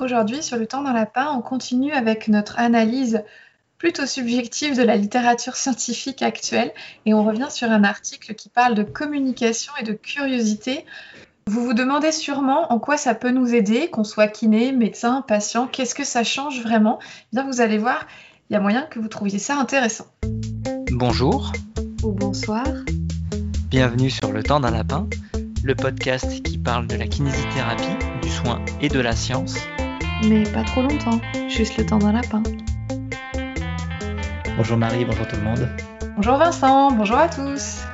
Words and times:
Aujourd'hui, 0.00 0.44
sur 0.44 0.56
le 0.56 0.66
temps 0.66 0.82
d'un 0.82 0.92
lapin, 0.92 1.34
on 1.36 1.42
continue 1.42 1.92
avec 1.92 2.28
notre 2.28 2.60
analyse 2.60 3.24
plutôt 3.78 4.06
subjective 4.06 4.76
de 4.76 4.82
la 4.82 4.96
littérature 4.96 5.56
scientifique 5.56 6.22
actuelle 6.22 6.72
et 7.04 7.14
on 7.14 7.24
revient 7.24 7.48
sur 7.50 7.68
un 7.68 7.82
article 7.82 8.34
qui 8.34 8.48
parle 8.48 8.76
de 8.76 8.84
communication 8.84 9.72
et 9.80 9.82
de 9.82 9.92
curiosité. 9.92 10.86
Vous 11.48 11.64
vous 11.64 11.74
demandez 11.74 12.12
sûrement 12.12 12.72
en 12.72 12.78
quoi 12.78 12.96
ça 12.96 13.16
peut 13.16 13.32
nous 13.32 13.54
aider, 13.54 13.88
qu'on 13.88 14.04
soit 14.04 14.28
kiné, 14.28 14.70
médecin, 14.70 15.24
patient, 15.26 15.66
qu'est-ce 15.66 15.96
que 15.96 16.04
ça 16.04 16.22
change 16.22 16.62
vraiment? 16.62 17.00
Eh 17.00 17.36
Bien, 17.36 17.44
vous 17.44 17.60
allez 17.60 17.78
voir, 17.78 18.06
il 18.50 18.52
y 18.52 18.56
a 18.56 18.60
moyen 18.60 18.82
que 18.82 19.00
vous 19.00 19.08
trouviez 19.08 19.40
ça 19.40 19.56
intéressant. 19.56 20.06
Bonjour. 20.92 21.50
Ou 22.04 22.12
bonsoir. 22.12 22.66
Bienvenue 23.68 24.10
sur 24.10 24.30
Le 24.30 24.44
temps 24.44 24.60
d'un 24.60 24.70
lapin, 24.70 25.08
le 25.64 25.74
podcast 25.74 26.40
qui 26.44 26.56
parle 26.56 26.86
de 26.86 26.94
la 26.94 27.08
kinésithérapie, 27.08 27.96
du 28.22 28.28
soin 28.28 28.64
et 28.80 28.88
de 28.88 29.00
la 29.00 29.16
science 29.16 29.56
mais 30.26 30.44
pas 30.44 30.64
trop 30.64 30.82
longtemps, 30.82 31.20
juste 31.48 31.76
le 31.76 31.86
temps 31.86 31.98
d'un 31.98 32.12
lapin. 32.12 32.42
Bonjour 34.56 34.76
Marie, 34.76 35.04
bonjour 35.04 35.26
tout 35.28 35.36
le 35.36 35.42
monde. 35.42 35.68
Bonjour 36.16 36.36
Vincent, 36.36 36.90
bonjour 36.92 37.16
à 37.16 37.28
tous. 37.28 37.84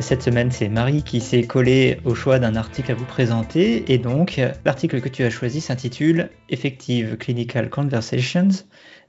Cette 0.00 0.22
semaine, 0.22 0.50
c'est 0.50 0.68
Marie 0.68 1.02
qui 1.02 1.20
s'est 1.20 1.44
collée 1.44 2.00
au 2.04 2.14
choix 2.14 2.38
d'un 2.38 2.56
article 2.56 2.92
à 2.92 2.94
vous 2.94 3.04
présenter. 3.04 3.92
Et 3.92 3.98
donc, 3.98 4.40
l'article 4.64 5.00
que 5.00 5.08
tu 5.08 5.24
as 5.24 5.30
choisi 5.30 5.60
s'intitule 5.60 6.30
Effective 6.48 7.16
Clinical 7.16 7.68
Conversations, 7.70 8.48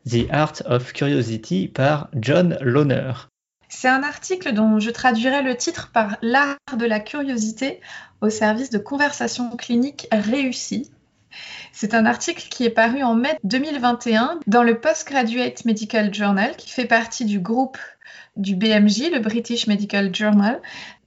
The 0.09 0.27
Art 0.31 0.53
of 0.65 0.93
Curiosity 0.93 1.67
par 1.67 2.09
John 2.15 2.57
Lohner. 2.61 3.11
C'est 3.67 3.87
un 3.87 4.01
article 4.01 4.53
dont 4.53 4.79
je 4.79 4.89
traduirai 4.89 5.43
le 5.43 5.55
titre 5.55 5.91
par 5.93 6.17
L'art 6.23 6.57
de 6.75 6.85
la 6.85 6.99
curiosité 6.99 7.81
au 8.21 8.29
service 8.29 8.71
de 8.71 8.79
conversations 8.79 9.55
cliniques 9.57 10.07
réussies 10.11 10.89
c'est 11.71 11.93
un 11.93 12.05
article 12.05 12.47
qui 12.49 12.65
est 12.65 12.69
paru 12.69 13.03
en 13.03 13.15
mai 13.15 13.37
2021 13.43 14.39
dans 14.47 14.63
le 14.63 14.79
Postgraduate 14.79 15.65
Medical 15.65 16.13
Journal, 16.13 16.55
qui 16.55 16.69
fait 16.69 16.85
partie 16.85 17.25
du 17.25 17.39
groupe 17.39 17.77
du 18.35 18.55
BMJ, 18.55 19.11
le 19.11 19.19
British 19.19 19.67
Medical 19.67 20.13
Journal. 20.15 20.61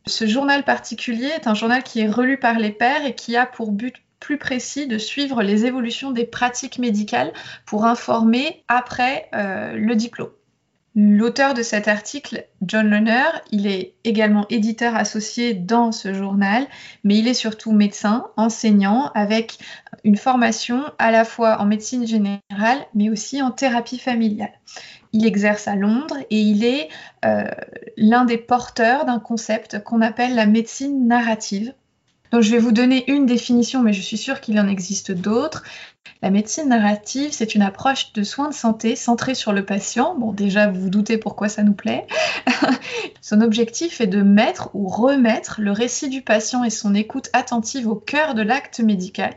Ce 0.06 0.26
journal 0.26 0.64
particulier 0.64 1.26
est 1.26 1.46
un 1.46 1.54
journal 1.54 1.82
qui 1.82 2.00
est 2.00 2.08
relu 2.08 2.38
par 2.38 2.58
les 2.58 2.70
pairs 2.70 3.04
et 3.06 3.14
qui 3.14 3.36
a 3.36 3.46
pour 3.46 3.72
but 3.72 3.96
plus 4.18 4.38
précis 4.38 4.86
de 4.86 4.98
suivre 4.98 5.42
les 5.42 5.66
évolutions 5.66 6.12
des 6.12 6.24
pratiques 6.24 6.78
médicales 6.78 7.32
pour 7.66 7.84
informer 7.84 8.64
après 8.68 9.28
euh, 9.34 9.72
le 9.72 9.94
diplôme. 9.96 10.30
L'auteur 10.94 11.54
de 11.54 11.62
cet 11.62 11.88
article, 11.88 12.46
John 12.60 12.90
Lerner, 12.90 13.24
il 13.50 13.66
est 13.66 13.94
également 14.04 14.44
éditeur 14.50 14.94
associé 14.94 15.54
dans 15.54 15.90
ce 15.90 16.12
journal, 16.12 16.66
mais 17.02 17.16
il 17.16 17.28
est 17.28 17.34
surtout 17.34 17.72
médecin, 17.72 18.26
enseignant, 18.36 19.10
avec 19.14 19.58
une 20.04 20.18
formation 20.18 20.84
à 20.98 21.10
la 21.10 21.24
fois 21.24 21.62
en 21.62 21.64
médecine 21.64 22.06
générale, 22.06 22.86
mais 22.94 23.08
aussi 23.08 23.40
en 23.40 23.50
thérapie 23.50 23.98
familiale. 23.98 24.52
Il 25.14 25.24
exerce 25.24 25.66
à 25.66 25.76
Londres 25.76 26.18
et 26.30 26.40
il 26.40 26.62
est 26.62 26.88
euh, 27.24 27.44
l'un 27.96 28.26
des 28.26 28.38
porteurs 28.38 29.06
d'un 29.06 29.18
concept 29.18 29.82
qu'on 29.82 30.02
appelle 30.02 30.34
la 30.34 30.46
médecine 30.46 31.06
narrative. 31.06 31.72
Donc 32.32 32.42
je 32.42 32.50
vais 32.50 32.58
vous 32.58 32.72
donner 32.72 33.10
une 33.10 33.26
définition, 33.26 33.82
mais 33.82 33.92
je 33.92 34.00
suis 34.00 34.16
sûre 34.16 34.40
qu'il 34.40 34.58
en 34.58 34.66
existe 34.66 35.12
d'autres. 35.12 35.62
La 36.22 36.30
médecine 36.30 36.68
narrative, 36.68 37.30
c'est 37.32 37.54
une 37.54 37.62
approche 37.62 38.12
de 38.12 38.22
soins 38.22 38.48
de 38.48 38.54
santé 38.54 38.96
centrée 38.96 39.34
sur 39.34 39.52
le 39.52 39.64
patient. 39.64 40.16
Bon, 40.16 40.32
déjà, 40.32 40.68
vous 40.68 40.80
vous 40.80 40.88
doutez 40.88 41.18
pourquoi 41.18 41.48
ça 41.48 41.62
nous 41.62 41.74
plaît. 41.74 42.06
son 43.20 43.40
objectif 43.40 44.00
est 44.00 44.06
de 44.06 44.22
mettre 44.22 44.70
ou 44.72 44.88
remettre 44.88 45.60
le 45.60 45.72
récit 45.72 46.08
du 46.08 46.22
patient 46.22 46.64
et 46.64 46.70
son 46.70 46.94
écoute 46.94 47.28
attentive 47.32 47.86
au 47.86 47.96
cœur 47.96 48.34
de 48.34 48.42
l'acte 48.42 48.80
médical, 48.80 49.34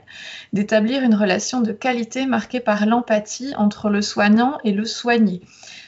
d'établir 0.54 1.02
une 1.02 1.16
relation 1.16 1.62
de 1.62 1.74
qualité 1.74 2.26
marquée 2.26 2.60
par 2.60 2.86
l'empathie 2.86 3.54
entre 3.58 3.90
le 3.90 4.02
soignant 4.02 4.58
et 4.64 4.72
le 4.72 4.86
soigné. 4.86 5.42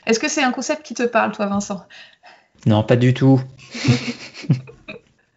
Est-ce 0.08 0.20
que 0.20 0.28
c'est 0.28 0.44
un 0.44 0.52
concept 0.52 0.84
qui 0.84 0.94
te 0.94 1.04
parle, 1.04 1.32
toi, 1.32 1.46
Vincent? 1.46 1.86
Non, 2.66 2.84
pas 2.84 2.96
du 2.96 3.14
tout. 3.14 3.40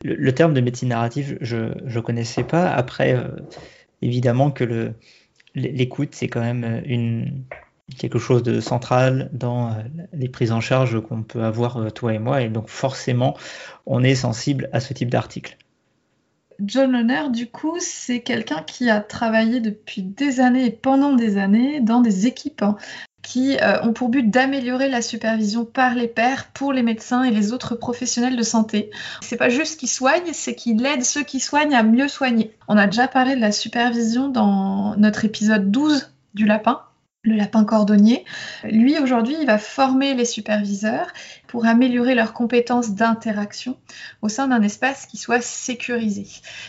le, 0.04 0.32
terme 0.32 0.54
de 0.54 0.60
médecine 0.60 0.88
narrative, 0.88 1.38
je 1.40 1.56
ne 1.56 2.00
connaissais 2.00 2.44
pas. 2.44 2.70
Après, 2.70 3.14
euh, 3.14 3.28
évidemment 4.02 4.50
que 4.50 4.92
l'écoute, 5.54 6.10
c'est 6.14 6.28
quand 6.28 6.40
même 6.40 6.64
euh, 6.64 7.24
quelque 7.98 8.18
chose 8.18 8.42
de 8.42 8.60
central 8.60 9.30
dans 9.32 9.68
euh, 9.68 9.82
les 10.12 10.28
prises 10.28 10.52
en 10.52 10.60
charge 10.60 11.00
qu'on 11.00 11.22
peut 11.22 11.42
avoir 11.42 11.92
toi 11.92 12.14
et 12.14 12.18
moi, 12.18 12.42
et 12.42 12.48
donc 12.48 12.68
forcément, 12.68 13.36
on 13.86 14.02
est 14.02 14.14
sensible 14.14 14.68
à 14.72 14.80
ce 14.80 14.94
type 14.94 15.10
d'article. 15.10 15.56
John 16.62 16.92
Lerner, 16.92 17.30
du 17.30 17.46
coup, 17.46 17.76
c'est 17.80 18.20
quelqu'un 18.20 18.62
qui 18.62 18.90
a 18.90 19.00
travaillé 19.00 19.60
depuis 19.60 20.02
des 20.02 20.40
années 20.40 20.66
et 20.66 20.70
pendant 20.70 21.14
des 21.14 21.38
années 21.38 21.80
dans 21.80 22.00
des 22.00 22.26
équipes 22.26 22.62
qui 23.22 23.56
ont 23.82 23.92
pour 23.92 24.08
but 24.08 24.30
d'améliorer 24.30 24.88
la 24.88 25.02
supervision 25.02 25.64
par 25.64 25.94
les 25.94 26.08
pairs 26.08 26.48
pour 26.52 26.72
les 26.72 26.82
médecins 26.82 27.22
et 27.22 27.30
les 27.30 27.52
autres 27.52 27.74
professionnels 27.74 28.36
de 28.36 28.42
santé. 28.42 28.90
C'est 29.20 29.36
pas 29.36 29.48
juste 29.48 29.78
qu'il 29.78 29.88
soigne, 29.88 30.32
c'est 30.32 30.54
qu'il 30.54 30.84
aide 30.84 31.04
ceux 31.04 31.22
qui 31.22 31.40
soignent 31.40 31.74
à 31.74 31.82
mieux 31.82 32.08
soigner. 32.08 32.54
On 32.68 32.76
a 32.76 32.86
déjà 32.86 33.08
parlé 33.08 33.36
de 33.36 33.40
la 33.40 33.52
supervision 33.52 34.28
dans 34.28 34.96
notre 34.96 35.24
épisode 35.24 35.70
12 35.70 36.12
du 36.34 36.46
lapin 36.46 36.82
le 37.22 37.36
lapin 37.36 37.64
cordonnier. 37.64 38.24
Lui, 38.64 38.98
aujourd'hui, 38.98 39.36
il 39.38 39.46
va 39.46 39.58
former 39.58 40.14
les 40.14 40.24
superviseurs 40.24 41.08
pour 41.48 41.66
améliorer 41.66 42.14
leurs 42.14 42.32
compétences 42.32 42.94
d'interaction 42.94 43.76
au 44.22 44.28
sein 44.28 44.48
d'un 44.48 44.62
espace 44.62 45.06
qui 45.06 45.18
soit 45.18 45.42
sécurisé. 45.42 46.26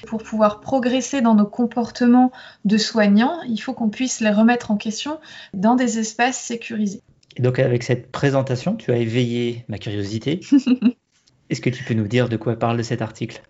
Pour 0.08 0.24
pouvoir 0.24 0.60
progresser 0.60 1.22
dans 1.22 1.36
nos 1.36 1.46
comportements 1.46 2.32
de 2.66 2.78
soignants, 2.78 3.42
il 3.48 3.60
faut 3.60 3.74
qu'on 3.74 3.90
puisse 3.90 4.20
les 4.20 4.32
remettre 4.32 4.72
en 4.72 4.78
question 4.78 5.20
dans 5.54 5.76
des 5.76 6.00
espaces 6.00 6.40
sécurisés. 6.40 7.02
Et 7.38 7.42
donc, 7.42 7.60
avec 7.60 7.84
cette 7.84 8.12
présentation, 8.12 8.76
tu 8.76 8.92
as 8.92 8.98
éveillé 8.98 9.64
ma 9.70 9.78
curiosité. 9.78 10.42
Est-ce 11.50 11.62
que 11.62 11.70
tu 11.70 11.84
peux 11.84 11.94
nous 11.94 12.08
dire 12.08 12.28
de 12.28 12.36
quoi 12.36 12.58
parle 12.58 12.84
cet 12.84 13.02
article? 13.02 13.42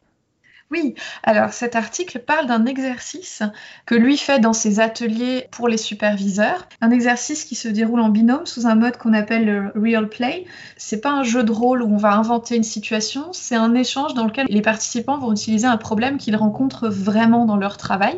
Oui, 0.71 0.95
alors 1.23 1.51
cet 1.51 1.75
article 1.75 2.19
parle 2.19 2.47
d'un 2.47 2.65
exercice 2.65 3.43
que 3.85 3.93
lui 3.93 4.15
fait 4.15 4.39
dans 4.39 4.53
ses 4.53 4.79
ateliers 4.79 5.47
pour 5.51 5.67
les 5.67 5.77
superviseurs, 5.77 6.65
un 6.79 6.91
exercice 6.91 7.43
qui 7.43 7.55
se 7.55 7.67
déroule 7.67 7.99
en 7.99 8.07
binôme 8.07 8.45
sous 8.45 8.67
un 8.67 8.75
mode 8.75 8.95
qu'on 8.95 9.11
appelle 9.13 9.45
le 9.45 9.71
real 9.75 10.07
play. 10.07 10.45
C'est 10.77 11.01
pas 11.01 11.11
un 11.11 11.23
jeu 11.23 11.43
de 11.43 11.51
rôle 11.51 11.83
où 11.83 11.93
on 11.93 11.97
va 11.97 12.13
inventer 12.13 12.55
une 12.55 12.63
situation, 12.63 13.33
c'est 13.33 13.55
un 13.55 13.73
échange 13.73 14.13
dans 14.13 14.25
lequel 14.25 14.47
les 14.49 14.61
participants 14.61 15.17
vont 15.17 15.33
utiliser 15.33 15.67
un 15.67 15.77
problème 15.77 16.17
qu'ils 16.17 16.37
rencontrent 16.37 16.87
vraiment 16.87 17.45
dans 17.45 17.57
leur 17.57 17.75
travail 17.75 18.17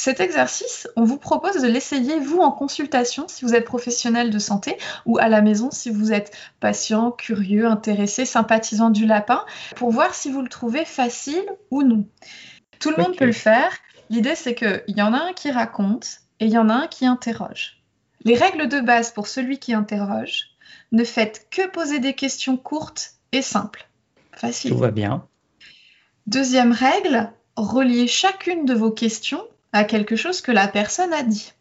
cet 0.00 0.20
exercice, 0.20 0.88
on 0.96 1.04
vous 1.04 1.18
propose 1.18 1.60
de 1.60 1.66
l'essayer 1.66 2.18
vous 2.20 2.38
en 2.38 2.52
consultation 2.52 3.28
si 3.28 3.44
vous 3.44 3.54
êtes 3.54 3.66
professionnel 3.66 4.30
de 4.30 4.38
santé 4.38 4.78
ou 5.04 5.18
à 5.18 5.28
la 5.28 5.42
maison 5.42 5.70
si 5.70 5.90
vous 5.90 6.10
êtes 6.10 6.34
patient, 6.58 7.10
curieux, 7.10 7.66
intéressé, 7.66 8.24
sympathisant 8.24 8.88
du 8.88 9.04
lapin 9.04 9.44
pour 9.76 9.90
voir 9.90 10.14
si 10.14 10.32
vous 10.32 10.40
le 10.40 10.48
trouvez 10.48 10.86
facile 10.86 11.44
ou 11.70 11.82
non. 11.82 12.06
Tout 12.78 12.88
le 12.88 12.96
monde 12.96 13.14
peut 13.14 13.26
le 13.26 13.32
faire. 13.32 13.76
L'idée 14.08 14.36
c'est 14.36 14.54
qu'il 14.54 14.84
y 14.88 15.02
en 15.02 15.12
a 15.12 15.18
un 15.18 15.32
qui 15.34 15.50
raconte 15.50 16.20
et 16.40 16.46
il 16.46 16.50
y 16.50 16.56
en 16.56 16.70
a 16.70 16.74
un 16.74 16.86
qui 16.86 17.04
interroge. 17.04 17.82
Les 18.24 18.36
règles 18.36 18.68
de 18.68 18.80
base 18.80 19.10
pour 19.10 19.26
celui 19.26 19.58
qui 19.58 19.74
interroge, 19.74 20.46
ne 20.92 21.04
faites 21.04 21.46
que 21.50 21.68
poser 21.68 21.98
des 21.98 22.14
questions 22.14 22.56
courtes 22.56 23.16
et 23.32 23.42
simples. 23.42 23.86
Facile. 24.32 24.70
Tout 24.70 24.78
va 24.78 24.92
bien. 24.92 25.26
Deuxième 26.26 26.72
règle, 26.72 27.30
reliez 27.56 28.06
chacune 28.06 28.64
de 28.64 28.72
vos 28.72 28.92
questions 28.92 29.44
à 29.72 29.84
quelque 29.84 30.16
chose 30.16 30.40
que 30.40 30.52
la 30.52 30.68
personne 30.68 31.12
a 31.12 31.22
dit. 31.22 31.52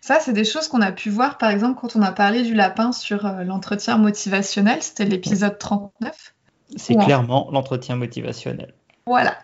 Ça, 0.00 0.18
c'est 0.20 0.32
des 0.32 0.44
choses 0.44 0.68
qu'on 0.68 0.80
a 0.80 0.92
pu 0.92 1.10
voir, 1.10 1.38
par 1.38 1.50
exemple, 1.50 1.80
quand 1.80 1.96
on 1.96 2.02
a 2.02 2.12
parlé 2.12 2.42
du 2.42 2.54
lapin 2.54 2.92
sur 2.92 3.26
euh, 3.26 3.44
l'entretien 3.44 3.98
motivationnel, 3.98 4.82
c'était 4.82 5.04
l'épisode 5.04 5.58
39. 5.58 6.34
C'est 6.76 6.96
clairement 6.96 7.48
l'entretien 7.52 7.96
motivationnel. 7.96 8.74
Voilà. 9.06 9.36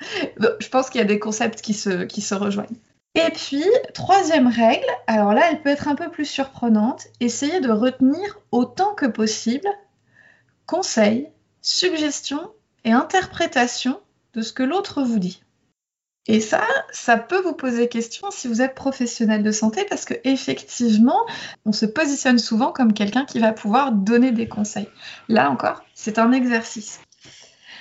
Je 0.60 0.69
pense 0.69 0.88
qu'il 0.88 1.00
y 1.00 1.04
a 1.04 1.06
des 1.06 1.19
concepts 1.19 1.60
qui 1.60 1.75
se, 1.75 2.04
qui 2.04 2.22
se 2.22 2.34
rejoignent. 2.34 2.78
Et 3.15 3.31
puis, 3.32 3.65
troisième 3.93 4.47
règle, 4.47 4.87
alors 5.06 5.34
là, 5.34 5.42
elle 5.51 5.60
peut 5.63 5.68
être 5.68 5.89
un 5.89 5.97
peu 5.97 6.10
plus 6.10 6.24
surprenante, 6.24 7.09
essayez 7.18 7.60
de 7.60 7.71
retenir 7.71 8.39
autant 8.53 8.95
que 8.95 9.06
possible 9.06 9.68
conseils, 10.66 11.28
suggestions 11.60 12.53
et 12.84 12.92
interprétations 12.92 14.01
de 14.34 14.42
ce 14.42 14.53
que 14.53 14.63
l'autre 14.63 15.03
vous 15.03 15.18
dit. 15.18 15.42
Et 16.26 16.40
ça, 16.40 16.62
ça 16.92 17.16
peut 17.16 17.40
vous 17.40 17.54
poser 17.54 17.88
question 17.88 18.30
si 18.30 18.46
vous 18.46 18.60
êtes 18.60 18.74
professionnel 18.74 19.42
de 19.42 19.50
santé 19.52 19.84
parce 19.88 20.04
que 20.04 20.14
effectivement, 20.24 21.26
on 21.64 21.72
se 21.72 21.86
positionne 21.86 22.38
souvent 22.38 22.72
comme 22.72 22.92
quelqu'un 22.92 23.24
qui 23.24 23.38
va 23.38 23.52
pouvoir 23.52 23.92
donner 23.92 24.30
des 24.30 24.48
conseils. 24.48 24.88
Là 25.28 25.50
encore, 25.50 25.82
c'est 25.94 26.18
un 26.18 26.32
exercice. 26.32 27.00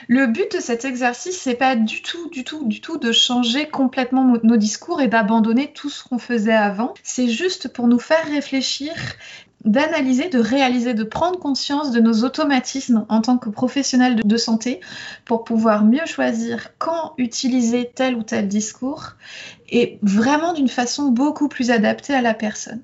Le 0.07 0.27
but 0.27 0.55
de 0.55 0.61
cet 0.61 0.85
exercice, 0.85 1.37
c'est 1.37 1.55
pas 1.55 1.75
du 1.75 2.01
tout, 2.01 2.29
du 2.29 2.43
tout, 2.45 2.65
du 2.65 2.79
tout 2.79 2.97
de 2.97 3.11
changer 3.11 3.67
complètement 3.67 4.33
nos 4.41 4.57
discours 4.57 5.01
et 5.01 5.09
d'abandonner 5.09 5.73
tout 5.73 5.89
ce 5.89 6.03
qu'on 6.03 6.19
faisait 6.19 6.53
avant. 6.53 6.93
C'est 7.03 7.27
juste 7.27 7.67
pour 7.67 7.87
nous 7.87 7.99
faire 7.99 8.25
réfléchir 8.25 8.93
d'analyser, 9.65 10.29
de 10.29 10.39
réaliser, 10.39 10.93
de 10.93 11.03
prendre 11.03 11.37
conscience 11.37 11.91
de 11.91 11.99
nos 11.99 12.23
automatismes 12.23 13.05
en 13.09 13.21
tant 13.21 13.37
que 13.37 13.49
professionnels 13.49 14.15
de, 14.15 14.37
santé 14.37 14.79
pour 15.25 15.43
pouvoir 15.43 15.83
mieux 15.83 16.05
choisir 16.05 16.69
quand 16.77 17.13
utiliser 17.17 17.91
tel 17.93 18.15
ou 18.15 18.23
tel 18.23 18.47
discours 18.47 19.15
et 19.69 19.99
vraiment 20.01 20.53
d'une 20.53 20.69
façon 20.69 21.09
beaucoup 21.09 21.49
plus 21.49 21.71
adaptée 21.71 22.13
à 22.13 22.21
la 22.21 22.33
personne. 22.33 22.81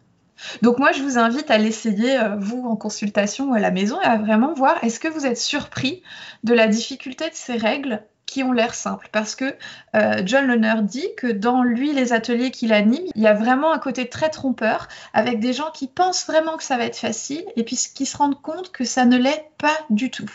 Donc 0.61 0.79
moi, 0.79 0.91
je 0.91 1.01
vous 1.01 1.17
invite 1.17 1.49
à 1.49 1.57
l'essayer, 1.57 2.19
euh, 2.19 2.35
vous, 2.35 2.61
en 2.65 2.75
consultation 2.75 3.51
ou 3.51 3.53
à 3.53 3.59
la 3.59 3.71
maison, 3.71 4.01
et 4.01 4.05
à 4.05 4.17
vraiment 4.17 4.53
voir, 4.53 4.83
est-ce 4.83 4.99
que 4.99 5.07
vous 5.07 5.25
êtes 5.25 5.37
surpris 5.37 6.03
de 6.43 6.53
la 6.53 6.67
difficulté 6.67 7.29
de 7.29 7.35
ces 7.35 7.55
règles 7.55 8.03
ont 8.43 8.51
l'air 8.51 8.73
simples. 8.73 9.09
Parce 9.11 9.35
que 9.35 9.55
euh, 9.95 10.21
John 10.25 10.47
Lerner 10.47 10.81
dit 10.83 11.07
que 11.17 11.27
dans 11.27 11.63
lui, 11.63 11.93
les 11.93 12.13
ateliers 12.13 12.51
qu'il 12.51 12.73
anime, 12.73 13.05
il 13.15 13.21
y 13.21 13.27
a 13.27 13.33
vraiment 13.33 13.71
un 13.71 13.79
côté 13.79 14.09
très 14.09 14.29
trompeur, 14.29 14.87
avec 15.13 15.39
des 15.39 15.53
gens 15.53 15.71
qui 15.73 15.87
pensent 15.87 16.25
vraiment 16.25 16.57
que 16.57 16.63
ça 16.63 16.77
va 16.77 16.85
être 16.85 16.97
facile, 16.97 17.43
et 17.55 17.63
puis 17.63 17.77
qui 17.93 18.05
se 18.05 18.17
rendent 18.17 18.41
compte 18.41 18.71
que 18.71 18.83
ça 18.83 19.05
ne 19.05 19.17
l'est 19.17 19.49
pas 19.57 19.77
du 19.89 20.11
tout. 20.11 20.29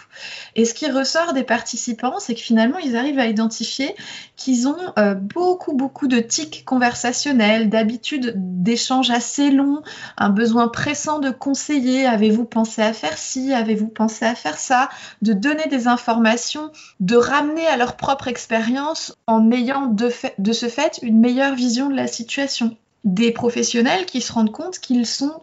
Et 0.56 0.64
ce 0.64 0.74
qui 0.74 0.90
ressort 0.90 1.32
des 1.32 1.42
participants, 1.42 2.18
c'est 2.18 2.34
que 2.34 2.40
finalement, 2.40 2.78
ils 2.78 2.96
arrivent 2.96 3.18
à 3.18 3.26
identifier 3.26 3.94
qu'ils 4.36 4.68
ont 4.68 4.92
euh, 4.98 5.14
beaucoup, 5.14 5.74
beaucoup 5.74 6.06
de 6.06 6.18
tics 6.18 6.64
conversationnels, 6.64 7.68
d'habitudes 7.68 8.32
d'échanges 8.36 9.10
assez 9.10 9.50
longs, 9.50 9.82
un 10.16 10.30
besoin 10.30 10.68
pressant 10.68 11.18
de 11.18 11.30
conseiller, 11.30 12.06
avez-vous 12.06 12.44
pensé 12.44 12.82
à 12.82 12.92
faire 12.92 13.18
ci, 13.18 13.52
avez-vous 13.52 13.88
pensé 13.88 14.24
à 14.24 14.34
faire 14.34 14.58
ça, 14.58 14.88
de 15.22 15.32
donner 15.32 15.66
des 15.66 15.88
informations, 15.88 16.70
de 17.00 17.16
ramener 17.16 17.66
à 17.66 17.76
leur 17.76 17.89
propre 17.96 18.28
expérience 18.28 19.16
en 19.26 19.50
ayant 19.50 19.86
de, 19.86 20.10
ce 20.10 20.68
fait 20.68 21.00
une 21.02 21.20
meilleure 21.20 21.54
vision 21.54 21.88
de 21.88 21.96
la 21.96 22.06
situation. 22.06 22.76
Des 23.04 23.32
professionnels 23.32 24.04
qui 24.04 24.20
se 24.20 24.32
rendent 24.32 24.52
compte 24.52 24.78
qu'ils 24.78 25.06
sont 25.06 25.40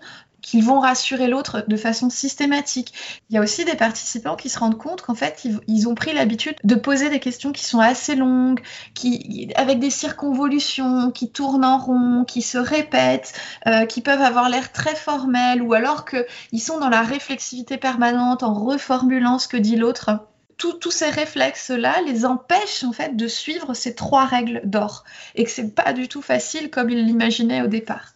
qu'ils 0.48 0.64
vont 0.64 0.80
rassurer 0.80 1.28
l'autre 1.28 1.66
de 1.68 1.76
façon 1.76 2.10
systématique. 2.10 2.94
Il 3.30 3.36
y 3.36 3.38
a 3.38 3.42
aussi 3.42 3.66
des 3.66 3.76
participants 3.76 4.38
qui 4.38 4.48
se 4.48 4.58
rendent 4.60 4.78
compte 4.78 5.02
qu'en 5.02 5.14
fait, 5.14 5.46
ils, 5.68 5.88
ont 5.90 5.96
pris 5.96 6.14
l'habitude 6.14 6.56
de 6.64 6.76
poser 6.76 7.10
des 7.10 7.20
questions 7.20 7.52
qui 7.52 7.66
sont 7.66 7.82
assez 7.82 8.16
longues, 8.16 8.62
qui, 8.94 9.52
avec 9.56 9.80
des 9.80 9.90
circonvolutions, 9.90 11.12
qui 11.12 11.30
tournent 11.30 11.66
en 11.66 11.78
rond, 11.80 12.24
qui 12.24 12.42
se 12.42 12.58
répètent, 12.58 13.34
euh, 13.68 13.86
qui 13.86 14.00
peuvent 14.00 14.22
avoir 14.22 14.48
l'air 14.48 14.72
très 14.72 14.96
formels, 14.96 15.62
ou 15.62 15.74
alors 15.74 16.06
qu'ils 16.06 16.62
sont 16.62 16.80
dans 16.80 16.90
la 16.90 17.02
réflexivité 17.02 17.78
permanente 17.78 18.42
en 18.42 18.54
reformulant 18.54 19.40
ce 19.40 19.50
que 19.50 19.58
dit 19.58 19.76
l'autre 19.76 20.12
tous 20.58 20.92
ces 20.92 21.10
réflexes-là 21.10 22.02
les 22.06 22.26
empêchent 22.26 22.84
en 22.84 22.92
fait 22.92 23.16
de 23.16 23.28
suivre 23.28 23.74
ces 23.74 23.96
trois 23.96 24.26
règles 24.26 24.62
d'or 24.64 25.04
et 25.36 25.44
que 25.44 25.52
c'est 25.52 25.74
pas 25.74 25.94
du 25.94 26.08
tout 26.08 26.22
facile 26.22 26.70
comme 26.70 26.90
il 26.90 27.06
l'imaginait 27.06 27.62
au 27.62 27.68
départ. 27.68 28.14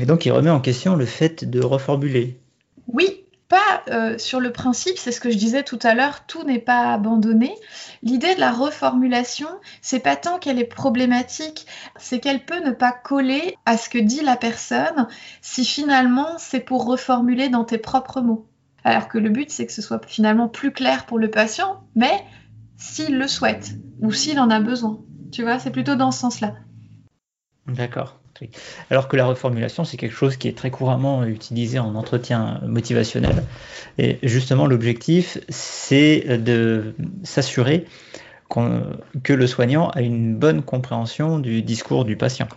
Et 0.00 0.06
donc 0.06 0.26
il 0.26 0.32
remet 0.32 0.50
en 0.50 0.60
question 0.60 0.96
le 0.96 1.06
fait 1.06 1.44
de 1.44 1.60
reformuler. 1.60 2.38
Oui, 2.88 3.24
pas 3.48 3.82
euh, 3.90 4.18
sur 4.18 4.40
le 4.40 4.52
principe, 4.52 4.98
c'est 4.98 5.12
ce 5.12 5.20
que 5.20 5.30
je 5.30 5.38
disais 5.38 5.62
tout 5.62 5.78
à 5.82 5.94
l'heure, 5.94 6.26
tout 6.26 6.44
n'est 6.44 6.58
pas 6.58 6.92
abandonné. 6.92 7.54
L'idée 8.02 8.34
de 8.34 8.40
la 8.40 8.52
reformulation, 8.52 9.48
c'est 9.80 10.00
pas 10.00 10.16
tant 10.16 10.38
qu'elle 10.38 10.58
est 10.58 10.64
problématique, 10.64 11.66
c'est 11.96 12.20
qu'elle 12.20 12.44
peut 12.44 12.62
ne 12.64 12.72
pas 12.72 12.92
coller 12.92 13.56
à 13.64 13.76
ce 13.76 13.88
que 13.88 13.98
dit 13.98 14.22
la 14.22 14.36
personne 14.36 15.08
si 15.40 15.64
finalement 15.64 16.36
c'est 16.38 16.60
pour 16.60 16.86
reformuler 16.86 17.48
dans 17.48 17.64
tes 17.64 17.78
propres 17.78 18.20
mots. 18.20 18.46
Alors 18.88 19.08
que 19.08 19.18
le 19.18 19.28
but, 19.28 19.50
c'est 19.50 19.66
que 19.66 19.72
ce 19.72 19.82
soit 19.82 20.00
finalement 20.06 20.48
plus 20.48 20.72
clair 20.72 21.04
pour 21.04 21.18
le 21.18 21.28
patient, 21.28 21.84
mais 21.94 22.24
s'il 22.78 23.18
le 23.18 23.28
souhaite 23.28 23.74
ou 24.00 24.12
s'il 24.12 24.40
en 24.40 24.48
a 24.48 24.60
besoin. 24.60 25.00
Tu 25.30 25.42
vois, 25.42 25.58
c'est 25.58 25.70
plutôt 25.70 25.94
dans 25.94 26.10
ce 26.10 26.20
sens-là. 26.20 26.54
D'accord. 27.66 28.18
Alors 28.88 29.08
que 29.08 29.16
la 29.18 29.26
reformulation, 29.26 29.84
c'est 29.84 29.98
quelque 29.98 30.14
chose 30.14 30.38
qui 30.38 30.48
est 30.48 30.56
très 30.56 30.70
couramment 30.70 31.24
utilisé 31.24 31.78
en 31.78 31.94
entretien 31.96 32.60
motivationnel. 32.62 33.44
Et 33.98 34.18
justement, 34.22 34.66
l'objectif, 34.66 35.36
c'est 35.50 36.38
de 36.38 36.94
s'assurer 37.24 37.84
que 39.22 39.32
le 39.34 39.46
soignant 39.46 39.90
a 39.90 40.00
une 40.00 40.34
bonne 40.34 40.62
compréhension 40.62 41.38
du 41.38 41.60
discours 41.60 42.06
du 42.06 42.16
patient. 42.16 42.48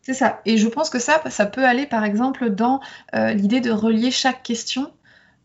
C'est 0.00 0.14
ça. 0.14 0.40
Et 0.46 0.56
je 0.56 0.68
pense 0.68 0.88
que 0.88 1.00
ça, 1.00 1.20
ça 1.28 1.44
peut 1.44 1.66
aller 1.66 1.84
par 1.84 2.04
exemple 2.04 2.48
dans 2.48 2.80
euh, 3.14 3.34
l'idée 3.34 3.60
de 3.60 3.72
relier 3.72 4.10
chaque 4.10 4.42
question 4.42 4.90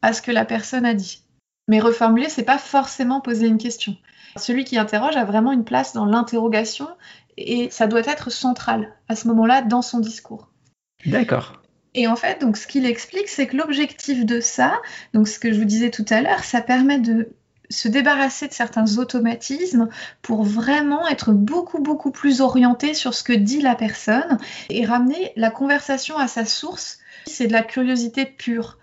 à 0.02 0.14
ce 0.14 0.22
que 0.22 0.32
la 0.32 0.46
personne 0.46 0.86
a 0.86 0.94
dit. 0.94 1.24
Mais 1.68 1.80
reformuler, 1.80 2.30
c'est 2.30 2.44
pas 2.44 2.58
forcément 2.58 3.22
poser 3.22 3.48
une 3.48 3.58
question. 3.58 3.96
Celui 4.38 4.64
qui 4.64 4.78
interroge 4.78 5.18
a 5.18 5.26
vraiment 5.26 5.52
une 5.52 5.64
place 5.64 5.94
dans 5.94 6.06
l'interrogation 6.06 6.88
et 7.38 7.70
ça 7.70 7.88
doit 7.88 8.02
être 8.02 8.32
central 8.32 8.94
à 9.08 9.16
ce 9.16 9.28
moment-là 9.28 9.62
dans 9.62 9.82
son 9.82 10.00
discours. 10.00 10.50
D'accord. 11.06 11.62
Et 11.94 12.08
en 12.08 12.16
fait, 12.16 12.40
donc 12.40 12.58
ce 12.58 12.68
qu'il 12.68 12.86
explique, 12.86 13.28
c'est 13.28 13.48
que 13.48 13.58
l'objectif 13.58 14.26
de 14.26 14.40
ça, 14.40 14.80
donc 15.14 15.28
ce 15.28 15.40
que 15.40 15.52
je 15.52 15.60
vous 15.60 15.66
disais 15.66 15.92
tout 15.92 16.06
à 16.10 16.22
l'heure, 16.22 16.44
ça 16.44 16.62
permet 16.62 17.00
de 17.00 17.34
se 17.70 17.88
débarrasser 17.88 18.48
de 18.48 18.54
certains 18.54 18.98
automatismes 18.98 19.90
pour 20.22 20.44
vraiment 20.44 21.08
être 21.08 21.32
beaucoup 21.32 21.82
beaucoup 21.82 22.12
plus 22.12 22.42
orienté 22.42 22.94
sur 22.94 23.14
ce 23.14 23.24
que 23.24 23.34
dit 23.34 23.62
la 23.62 23.76
personne 23.76 24.38
et 24.70 24.86
ramener 24.86 25.32
la 25.36 25.50
conversation 25.52 26.18
à 26.18 26.28
sa 26.28 26.46
source. 26.46 27.00
C'est 27.28 27.48
de 27.48 27.54
la 27.54 27.64
curiosité 27.64 28.26
pure. 28.26 28.78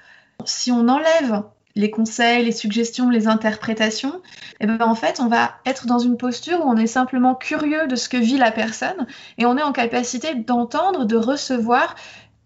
Si 0.44 0.70
on 0.70 0.88
enlève 0.88 1.42
les 1.74 1.90
conseils, 1.90 2.44
les 2.44 2.52
suggestions, 2.52 3.08
les 3.08 3.28
interprétations, 3.28 4.16
et 4.60 4.64
eh 4.64 4.66
ben 4.66 4.80
en 4.80 4.94
fait, 4.94 5.20
on 5.20 5.28
va 5.28 5.54
être 5.64 5.86
dans 5.86 5.98
une 5.98 6.16
posture 6.16 6.60
où 6.60 6.68
on 6.68 6.76
est 6.76 6.88
simplement 6.88 7.34
curieux 7.34 7.86
de 7.86 7.94
ce 7.94 8.08
que 8.08 8.16
vit 8.16 8.36
la 8.36 8.50
personne 8.50 9.06
et 9.38 9.46
on 9.46 9.56
est 9.56 9.62
en 9.62 9.72
capacité 9.72 10.34
d'entendre, 10.34 11.04
de 11.04 11.16
recevoir 11.16 11.94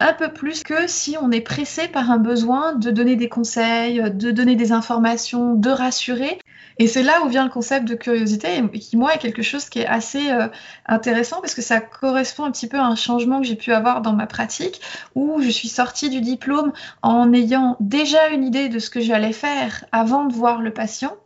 un 0.00 0.12
peu 0.12 0.32
plus 0.32 0.62
que 0.62 0.86
si 0.86 1.16
on 1.20 1.30
est 1.30 1.40
pressé 1.40 1.88
par 1.88 2.10
un 2.10 2.18
besoin 2.18 2.74
de 2.74 2.90
donner 2.90 3.16
des 3.16 3.28
conseils, 3.28 4.02
de 4.12 4.30
donner 4.30 4.56
des 4.56 4.72
informations, 4.72 5.54
de 5.54 5.70
rassurer. 5.70 6.38
Et 6.78 6.86
c'est 6.86 7.02
là 7.02 7.22
où 7.24 7.28
vient 7.28 7.44
le 7.44 7.50
concept 7.50 7.86
de 7.86 7.94
curiosité, 7.94 8.62
et 8.72 8.78
qui, 8.78 8.96
moi, 8.96 9.14
est 9.14 9.18
quelque 9.18 9.42
chose 9.42 9.68
qui 9.68 9.80
est 9.80 9.86
assez 9.86 10.30
euh, 10.30 10.48
intéressant 10.86 11.40
parce 11.40 11.54
que 11.54 11.62
ça 11.62 11.80
correspond 11.80 12.44
un 12.44 12.50
petit 12.50 12.68
peu 12.68 12.78
à 12.78 12.84
un 12.84 12.96
changement 12.96 13.40
que 13.40 13.46
j'ai 13.46 13.56
pu 13.56 13.72
avoir 13.72 14.02
dans 14.02 14.12
ma 14.12 14.26
pratique, 14.26 14.80
où 15.14 15.40
je 15.40 15.50
suis 15.50 15.68
sortie 15.68 16.10
du 16.10 16.20
diplôme 16.20 16.72
en 17.02 17.32
ayant 17.32 17.76
déjà 17.80 18.28
une 18.28 18.44
idée 18.44 18.68
de 18.68 18.78
ce 18.78 18.90
que 18.90 19.00
j'allais 19.00 19.32
faire 19.32 19.84
avant 19.92 20.24
de 20.24 20.32
voir 20.32 20.60
le 20.60 20.72
patient 20.72 21.16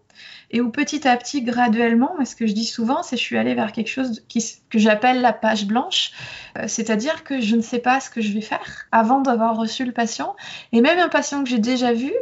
et 0.50 0.60
où 0.60 0.70
petit 0.70 1.06
à 1.08 1.16
petit, 1.16 1.42
graduellement, 1.42 2.14
ce 2.24 2.36
que 2.36 2.46
je 2.46 2.52
dis 2.52 2.64
souvent, 2.64 3.02
c'est 3.02 3.16
que 3.16 3.20
je 3.20 3.26
suis 3.26 3.36
allée 3.36 3.54
vers 3.54 3.72
quelque 3.72 3.90
chose 3.90 4.22
que 4.28 4.78
j'appelle 4.78 5.20
la 5.20 5.32
page 5.32 5.66
blanche, 5.66 6.12
euh, 6.56 6.64
c'est-à-dire 6.68 7.24
que 7.24 7.40
je 7.40 7.56
ne 7.56 7.62
sais 7.62 7.80
pas 7.80 8.00
ce 8.00 8.10
que 8.10 8.20
je 8.20 8.32
vais 8.32 8.40
faire 8.40 8.86
avant 8.92 9.20
d'avoir 9.20 9.56
reçu 9.56 9.84
le 9.84 9.92
patient, 9.92 10.36
et 10.72 10.80
même 10.80 10.98
un 10.98 11.08
patient 11.08 11.42
que 11.42 11.50
j'ai 11.50 11.58
déjà 11.58 11.92
vu, 11.92 12.12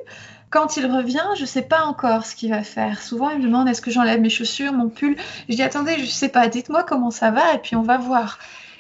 quand 0.55 0.77
il 0.77 0.87
revient, 0.87 1.25
je 1.35 1.41
ne 1.41 1.47
sais 1.47 1.63
pas 1.63 1.83
encore 1.83 2.25
ce 2.25 2.37
qu'il 2.37 2.51
va 2.51 2.63
faire. 2.63 3.03
Souvent, 3.03 3.31
il 3.31 3.39
me 3.39 3.43
demande 3.43 3.69
est-ce 3.69 3.83
que 3.83 3.91
j'enlève 3.91 4.21
mes 4.21 4.31
chaussures, 4.31 4.73
mon 4.73 4.89
pull? 4.89 5.17
Je 5.49 5.57
dis 5.57 5.63
attendez, 5.63 5.97
je 5.97 6.03
ne 6.03 6.07
sais 6.07 6.29
pas, 6.29 6.47
dites-moi 6.47 6.85
comment 6.85 7.11
ça 7.11 7.33
va 7.33 7.55
et 7.55 7.59
puis 7.59 7.75
on 7.75 7.83
va 7.83 7.99
voir. 7.99 8.39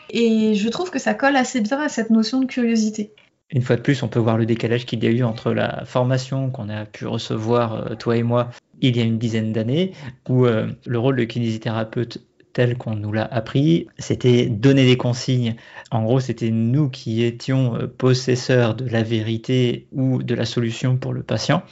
Et 0.08 0.54
je 0.54 0.68
trouve 0.68 0.92
que 0.92 1.00
ça 1.00 1.14
colle 1.14 1.34
assez 1.34 1.60
bien 1.60 1.80
à 1.80 1.88
cette 1.88 2.10
notion 2.10 2.38
de 2.38 2.46
curiosité. 2.46 3.12
Une 3.50 3.60
fois 3.60 3.74
de 3.74 3.80
plus, 3.80 4.04
on 4.04 4.08
peut 4.08 4.20
voir 4.20 4.38
le 4.38 4.46
décalage 4.46 4.86
qu'il 4.86 5.02
y 5.02 5.06
a 5.08 5.10
eu 5.10 5.24
entre 5.24 5.52
la 5.52 5.84
formation 5.84 6.48
qu'on 6.48 6.68
a 6.68 6.84
pu 6.84 7.08
recevoir, 7.08 7.74
euh, 7.74 7.94
toi 7.96 8.16
et 8.16 8.22
moi, 8.22 8.50
il 8.80 8.96
y 8.96 9.00
a 9.00 9.04
une 9.04 9.18
dizaine 9.18 9.52
d'années, 9.52 9.94
où 10.28 10.46
euh, 10.46 10.68
le 10.86 10.98
rôle 11.00 11.16
de 11.16 11.24
kinésithérapeute 11.24 12.18
tel 12.54 12.78
qu'on 12.78 12.94
nous 12.94 13.12
l'a 13.12 13.24
appris, 13.24 13.88
c'était 13.98 14.46
donner 14.46 14.86
des 14.86 14.96
consignes. 14.96 15.56
En 15.90 16.04
gros, 16.04 16.20
c'était 16.20 16.50
nous 16.50 16.88
qui 16.88 17.22
étions 17.22 17.76
euh, 17.76 17.86
possesseurs 17.86 18.74
de 18.74 18.88
la 18.88 19.02
vérité 19.02 19.86
ou 19.92 20.22
de 20.22 20.34
la 20.34 20.46
solution 20.46 20.96
pour 20.96 21.12
le 21.12 21.22
patient 21.22 21.62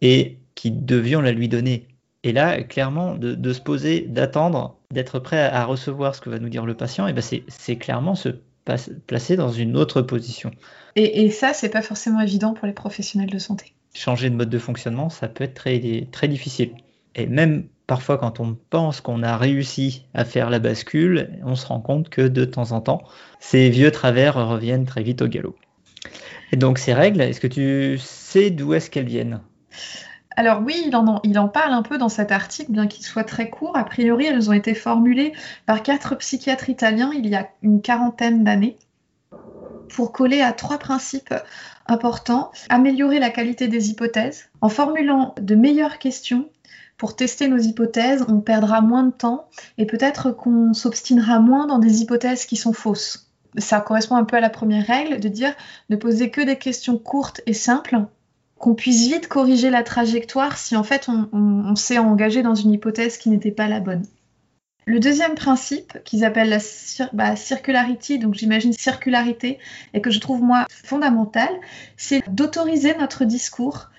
et 0.00 0.38
qui 0.54 0.70
devions 0.70 1.20
la 1.20 1.32
lui 1.32 1.48
donner. 1.48 1.88
Et 2.22 2.32
là, 2.32 2.62
clairement, 2.62 3.16
de, 3.16 3.52
se 3.52 3.60
poser, 3.60 4.00
d'attendre, 4.00 4.78
d'être 4.90 5.18
prêt 5.18 5.40
à, 5.40 5.64
recevoir 5.66 6.14
ce 6.14 6.22
que 6.22 6.30
va 6.30 6.38
nous 6.38 6.48
dire 6.48 6.64
le 6.64 6.74
patient, 6.74 7.06
et 7.06 7.12
ben 7.12 7.22
c'est 7.22 7.76
clairement 7.76 8.14
se 8.14 8.30
placer 9.06 9.36
dans 9.36 9.50
une 9.50 9.76
autre 9.76 10.00
position. 10.00 10.50
Et, 10.96 11.24
et 11.24 11.30
ça, 11.30 11.52
c'est 11.52 11.68
pas 11.68 11.82
forcément 11.82 12.20
évident 12.20 12.54
pour 12.54 12.66
les 12.66 12.72
professionnels 12.72 13.28
de 13.28 13.38
santé. 13.38 13.74
Changer 13.94 14.30
de 14.30 14.36
mode 14.36 14.48
de 14.48 14.58
fonctionnement, 14.58 15.10
ça 15.10 15.28
peut 15.28 15.44
être 15.44 15.54
très, 15.54 16.06
très 16.10 16.28
difficile. 16.28 16.70
Et 17.14 17.26
même 17.26 17.68
parfois 17.86 18.18
quand 18.18 18.40
on 18.40 18.56
pense 18.70 19.00
qu'on 19.00 19.22
a 19.22 19.36
réussi 19.36 20.06
à 20.14 20.24
faire 20.24 20.50
la 20.50 20.58
bascule, 20.58 21.38
on 21.44 21.54
se 21.54 21.66
rend 21.66 21.80
compte 21.80 22.08
que 22.08 22.22
de 22.22 22.44
temps 22.44 22.72
en 22.72 22.80
temps, 22.80 23.02
ces 23.40 23.70
vieux 23.70 23.90
travers 23.90 24.34
reviennent 24.34 24.86
très 24.86 25.02
vite 25.02 25.22
au 25.22 25.28
galop. 25.28 25.56
Et 26.52 26.56
donc 26.56 26.78
ces 26.78 26.94
règles, 26.94 27.20
est-ce 27.20 27.40
que 27.40 27.46
tu 27.46 27.98
sais 27.98 28.50
d'où 28.50 28.74
est-ce 28.74 28.90
qu'elles 28.90 29.06
viennent? 29.06 29.40
Alors 30.36 30.62
oui, 30.62 30.90
il 31.24 31.38
en, 31.38 31.48
parle 31.48 31.72
un 31.72 31.82
peu 31.82 31.96
dans 31.96 32.08
cet 32.08 32.32
article, 32.32 32.72
bien 32.72 32.86
qu'il 32.88 33.04
soit 33.04 33.24
très 33.24 33.50
court. 33.50 33.76
A 33.76 33.84
priori, 33.84 34.26
elles 34.26 34.50
ont 34.50 34.52
été 34.52 34.74
formulées 34.74 35.32
par 35.64 35.82
quatre 35.82 36.16
psychiatres 36.16 36.68
italiens 36.68 37.12
il 37.16 37.26
y 37.26 37.36
a 37.36 37.48
une 37.62 37.80
quarantaine 37.80 38.42
d'années 38.42 38.76
pour 39.94 40.10
coller 40.10 40.40
à 40.40 40.52
trois 40.52 40.78
principes 40.78 41.34
importants. 41.86 42.50
Améliorer 42.68 43.20
la 43.20 43.30
qualité 43.30 43.68
des 43.68 43.90
hypothèses 43.90 44.48
en 44.60 44.68
formulant 44.68 45.36
de 45.40 45.54
meilleures 45.54 45.98
questions 45.98 46.48
pour 46.96 47.16
tester 47.16 47.48
nos 47.48 47.58
hypothèses, 47.58 48.24
on 48.28 48.40
perdra 48.40 48.80
moins 48.80 49.04
de 49.04 49.12
temps 49.12 49.48
et 49.78 49.86
peut-être 49.86 50.30
qu'on 50.30 50.72
s'obstinera 50.74 51.40
moins 51.40 51.66
dans 51.66 51.78
des 51.78 52.02
hypothèses 52.02 52.46
qui 52.46 52.56
sont 52.56 52.72
fausses. 52.72 53.30
Ça 53.58 53.80
correspond 53.80 54.16
un 54.16 54.24
peu 54.24 54.36
à 54.36 54.40
la 54.40 54.50
première 54.50 54.86
règle 54.86 55.20
de 55.20 55.28
dire 55.28 55.54
ne 55.90 55.96
poser 55.96 56.30
que 56.30 56.40
des 56.40 56.56
questions 56.56 56.98
courtes 56.98 57.40
et 57.46 57.54
simples, 57.54 57.98
qu'on 58.58 58.74
puisse 58.74 59.08
vite 59.08 59.28
corriger 59.28 59.70
la 59.70 59.82
trajectoire 59.82 60.56
si 60.56 60.76
en 60.76 60.84
fait 60.84 61.08
on, 61.08 61.76
s'est 61.76 61.98
engagé 61.98 62.42
dans 62.42 62.54
une 62.54 62.72
hypothèse 62.72 63.18
qui 63.18 63.30
n'était 63.30 63.50
pas 63.50 63.68
la 63.68 63.80
bonne. 63.80 64.06
Le 64.86 65.00
deuxième 65.00 65.34
principe, 65.34 65.98
qu'ils 66.04 66.24
appellent 66.24 66.50
la 66.50 67.08
bah, 67.12 67.36
circularity, 67.36 68.18
donc 68.18 68.34
j'imagine 68.34 68.72
circularité, 68.72 69.58
et 69.94 70.02
que 70.02 70.10
je 70.10 70.20
trouve 70.20 70.42
moi 70.42 70.66
fondamental, 70.68 71.48
c'est 71.96 72.22
d'autoriser 72.28 72.94
notre 72.98 73.24
discours 73.24 73.90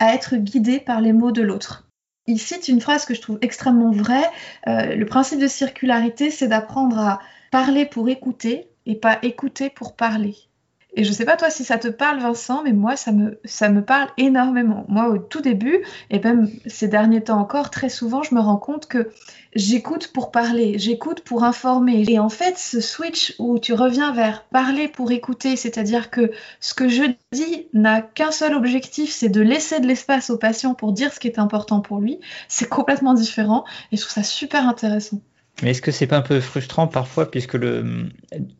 à 0.00 0.14
être 0.14 0.36
guidé 0.36 0.80
par 0.80 1.00
les 1.00 1.12
mots 1.12 1.30
de 1.30 1.42
l'autre. 1.42 1.86
Il 2.26 2.38
cite 2.38 2.68
une 2.68 2.80
phrase 2.80 3.04
que 3.04 3.14
je 3.14 3.20
trouve 3.20 3.38
extrêmement 3.42 3.90
vraie. 3.90 4.30
Euh, 4.68 4.94
le 4.94 5.06
principe 5.06 5.40
de 5.40 5.48
circularité, 5.48 6.30
c'est 6.30 6.48
d'apprendre 6.48 6.98
à 6.98 7.20
parler 7.50 7.84
pour 7.86 8.08
écouter 8.08 8.68
et 8.86 8.94
pas 8.94 9.18
écouter 9.22 9.70
pour 9.70 9.96
parler. 9.96 10.36
Et 10.94 11.04
je 11.04 11.12
sais 11.12 11.24
pas 11.24 11.36
toi 11.36 11.48
si 11.48 11.64
ça 11.64 11.78
te 11.78 11.88
parle 11.88 12.20
Vincent, 12.20 12.62
mais 12.62 12.72
moi 12.72 12.96
ça 12.96 13.12
me, 13.12 13.40
ça 13.46 13.70
me 13.70 13.82
parle 13.82 14.10
énormément. 14.18 14.84
Moi 14.88 15.08
au 15.08 15.18
tout 15.18 15.40
début, 15.40 15.82
et 16.10 16.20
même 16.20 16.50
ces 16.66 16.86
derniers 16.86 17.24
temps 17.24 17.40
encore, 17.40 17.70
très 17.70 17.88
souvent 17.88 18.22
je 18.22 18.34
me 18.34 18.40
rends 18.40 18.58
compte 18.58 18.86
que 18.86 19.10
j'écoute 19.54 20.08
pour 20.08 20.30
parler, 20.30 20.78
j'écoute 20.78 21.20
pour 21.20 21.44
informer. 21.44 22.04
Et 22.08 22.18
en 22.18 22.28
fait 22.28 22.58
ce 22.58 22.80
switch 22.80 23.34
où 23.38 23.58
tu 23.58 23.72
reviens 23.72 24.12
vers 24.12 24.44
parler 24.44 24.86
pour 24.86 25.12
écouter, 25.12 25.56
c'est-à-dire 25.56 26.10
que 26.10 26.30
ce 26.60 26.74
que 26.74 26.88
je 26.88 27.04
dis 27.32 27.68
n'a 27.72 28.02
qu'un 28.02 28.30
seul 28.30 28.54
objectif, 28.54 29.10
c'est 29.10 29.30
de 29.30 29.40
laisser 29.40 29.80
de 29.80 29.86
l'espace 29.86 30.28
au 30.28 30.36
patient 30.36 30.74
pour 30.74 30.92
dire 30.92 31.12
ce 31.12 31.20
qui 31.20 31.28
est 31.28 31.38
important 31.38 31.80
pour 31.80 32.00
lui, 32.00 32.20
c'est 32.48 32.68
complètement 32.68 33.14
différent 33.14 33.64
et 33.92 33.96
je 33.96 34.02
trouve 34.02 34.12
ça 34.12 34.22
super 34.22 34.68
intéressant. 34.68 35.20
Mais 35.62 35.70
est-ce 35.70 35.82
que 35.82 35.92
c'est 35.92 36.06
pas 36.06 36.16
un 36.16 36.22
peu 36.22 36.40
frustrant 36.40 36.88
parfois, 36.88 37.30
puisque 37.30 37.54
le, 37.54 38.08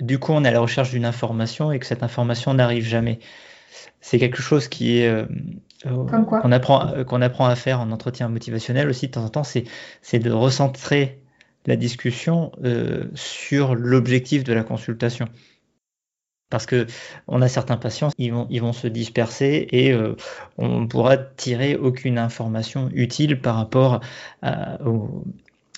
du 0.01 0.19
coup 0.19 0.33
on 0.33 0.45
est 0.45 0.49
à 0.49 0.53
la 0.53 0.61
recherche 0.61 0.91
d'une 0.91 1.05
information 1.05 1.73
et 1.73 1.79
que 1.79 1.87
cette 1.87 2.03
information 2.03 2.55
n'arrive 2.55 2.85
jamais? 2.85 3.19
C'est 4.01 4.19
quelque 4.19 4.43
chose 4.43 4.69
qui 4.69 4.99
est 4.99 5.09
euh, 5.09 5.27
euh, 5.87 6.05
qu'on 6.05 6.53
apprend 6.53 6.89
euh, 6.89 7.05
qu'on 7.05 7.23
apprend 7.23 7.47
à 7.47 7.57
faire 7.57 7.81
en 7.81 7.91
entretien 7.91 8.29
motivationnel 8.29 8.89
aussi 8.89 9.07
de 9.07 9.13
temps 9.13 9.25
en 9.25 9.31
temps, 9.31 9.45
c'est 9.45 9.65
c'est 10.01 10.19
de 10.19 10.31
recentrer 10.31 11.23
la 11.67 11.77
discussion 11.77 12.51
sur 13.15 13.77
l'objectif 13.77 14.43
de 14.43 14.53
la 14.53 14.65
consultation. 14.65 15.27
Parce 16.51 16.67
que 16.67 16.87
on 17.29 17.41
a 17.41 17.47
certains 17.47 17.77
patients, 17.77 18.11
ils 18.19 18.33
vont, 18.33 18.49
ils 18.51 18.61
vont 18.61 18.73
se 18.73 18.89
disperser 18.89 19.69
et 19.71 19.95
on 20.59 20.81
ne 20.81 20.87
pourra 20.87 21.17
tirer 21.17 21.77
aucune 21.77 22.19
information 22.19 22.91
utile 22.93 23.41
par 23.41 23.55
rapport 23.55 24.01
à, 24.43 24.85
au, 24.85 25.25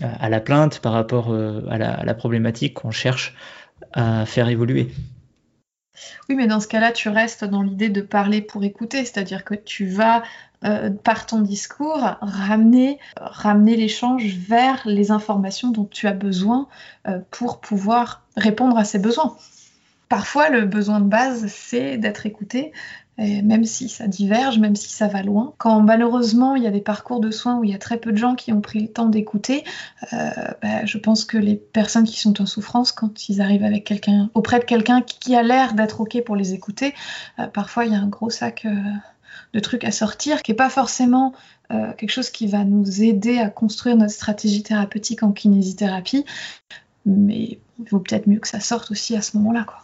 à 0.03 0.29
la 0.29 0.41
plainte, 0.41 0.81
par 0.81 0.93
rapport 0.93 1.33
euh, 1.33 1.65
à 1.71 1.79
la, 1.79 2.15
problématique 2.15 2.75
qu'on 2.75 2.91
cherche 2.91 3.35
à 3.93 4.27
faire 4.27 4.49
évoluer. 4.49 4.91
Oui, 6.29 6.35
mais 6.35 6.47
dans 6.47 6.61
ce 6.61 6.67
cas-là, 6.67 6.91
tu 6.91 7.09
restes 7.09 7.45
dans 7.45 7.63
l'idée 7.63 7.89
de 7.89 8.01
parler 8.01 8.41
pour 8.41 8.65
écouter, 8.65 9.05
c'est-à-dire 9.05 9.45
que 9.45 9.55
tu 9.55 9.87
vas, 9.87 10.25
euh, 10.65 10.91
par 10.91 11.27
ton 11.27 11.41
discours, 11.41 12.17
ramener, 12.21 12.99
ramener 13.17 13.77
l'échange 13.77 14.25
vers 14.35 14.83
les 14.87 15.13
informations 15.13 15.71
dont 15.71 15.85
tu 15.85 16.09
as 16.09 16.13
besoin 16.13 16.67
euh, 17.07 17.21
pour 17.31 17.61
pouvoir 17.61 18.23
répondre 18.37 18.77
à 18.77 18.85
ces 18.85 18.99
besoins. 18.99 19.37
Parfois, 20.09 20.51
le 20.51 20.63
besoin 20.63 21.01
de 21.01 21.09
base, 21.09 21.47
c'est 21.47 21.97
d'être 21.99 22.27
écouté, 22.27 22.73
même 23.19 23.65
si 23.65 23.89
ça 23.89 24.09
diverge, 24.09 24.59
même 24.59 24.75
si 24.75 24.89
ça 24.89 25.07
va 25.07 25.23
loin. 25.23 25.55
Quand 25.59 25.81
malheureusement 25.81 26.57
il 26.57 26.65
y 26.65 26.67
a 26.67 26.71
des 26.71 26.81
parcours 26.81 27.21
de 27.21 27.31
soins 27.31 27.59
où 27.59 27.65
il 27.65 27.71
y 27.71 27.75
a 27.75 27.79
très 27.79 27.99
peu 27.99 28.13
de 28.13 28.17
gens 28.17 28.35
qui 28.35 28.53
ont 28.53 28.61
pris 28.61 28.81
le 28.81 28.89
temps 28.89 29.09
d'écouter, 29.09 29.65
euh, 30.13 30.31
bah, 30.63 30.85
je 30.85 30.99
pense 30.99 31.25
que 31.25 31.39
les 31.39 31.55
personnes 31.55 32.05
qui 32.05 32.19
sont 32.19 32.41
en 32.43 32.47
souffrance, 32.47 32.93
quand 32.93 33.29
ils 33.29 33.41
arrivent 33.41 33.65
avec 33.65 33.85
quelqu'un, 33.85 34.31
auprès 34.35 34.59
de 34.59 34.65
quelqu'un 34.65 35.01
qui 35.03 35.37
a 35.37 35.43
l'air 35.43 35.75
d'être 35.75 36.01
ok 36.01 36.23
pour 36.25 36.35
les 36.35 36.55
écouter, 36.55 36.95
euh, 37.39 37.47
parfois 37.47 37.85
il 37.85 37.93
y 37.93 37.97
a 37.97 38.01
un 38.01 38.09
gros 38.09 38.31
sac 38.31 38.65
euh, 38.65 38.75
de 39.53 39.61
trucs 39.61 39.85
à 39.85 39.93
sortir 39.93 40.43
qui 40.43 40.51
n'est 40.51 40.57
pas 40.57 40.71
forcément 40.71 41.33
quelque 41.97 42.11
chose 42.11 42.31
qui 42.31 42.47
va 42.47 42.63
nous 42.63 43.03
aider 43.03 43.39
à 43.39 43.49
construire 43.49 43.97
notre 43.97 44.13
stratégie 44.13 44.63
thérapeutique 44.63 45.23
en 45.23 45.33
kinésithérapie, 45.33 46.25
mais 47.07 47.59
il 47.81 47.89
vaut 47.91 47.99
peut-être 47.99 48.29
mieux 48.29 48.39
que 48.39 48.47
ça 48.47 48.61
sorte 48.61 48.91
aussi 48.91 49.17
à 49.17 49.23
ce 49.23 49.37
moment-là, 49.39 49.65
quoi. 49.65 49.79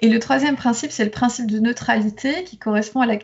Et 0.00 0.08
le 0.08 0.20
troisième 0.20 0.54
principe, 0.54 0.92
c'est 0.92 1.04
le 1.04 1.10
principe 1.10 1.50
de 1.50 1.58
neutralité 1.58 2.44
qui 2.44 2.56
correspond 2.56 3.00
à 3.00 3.18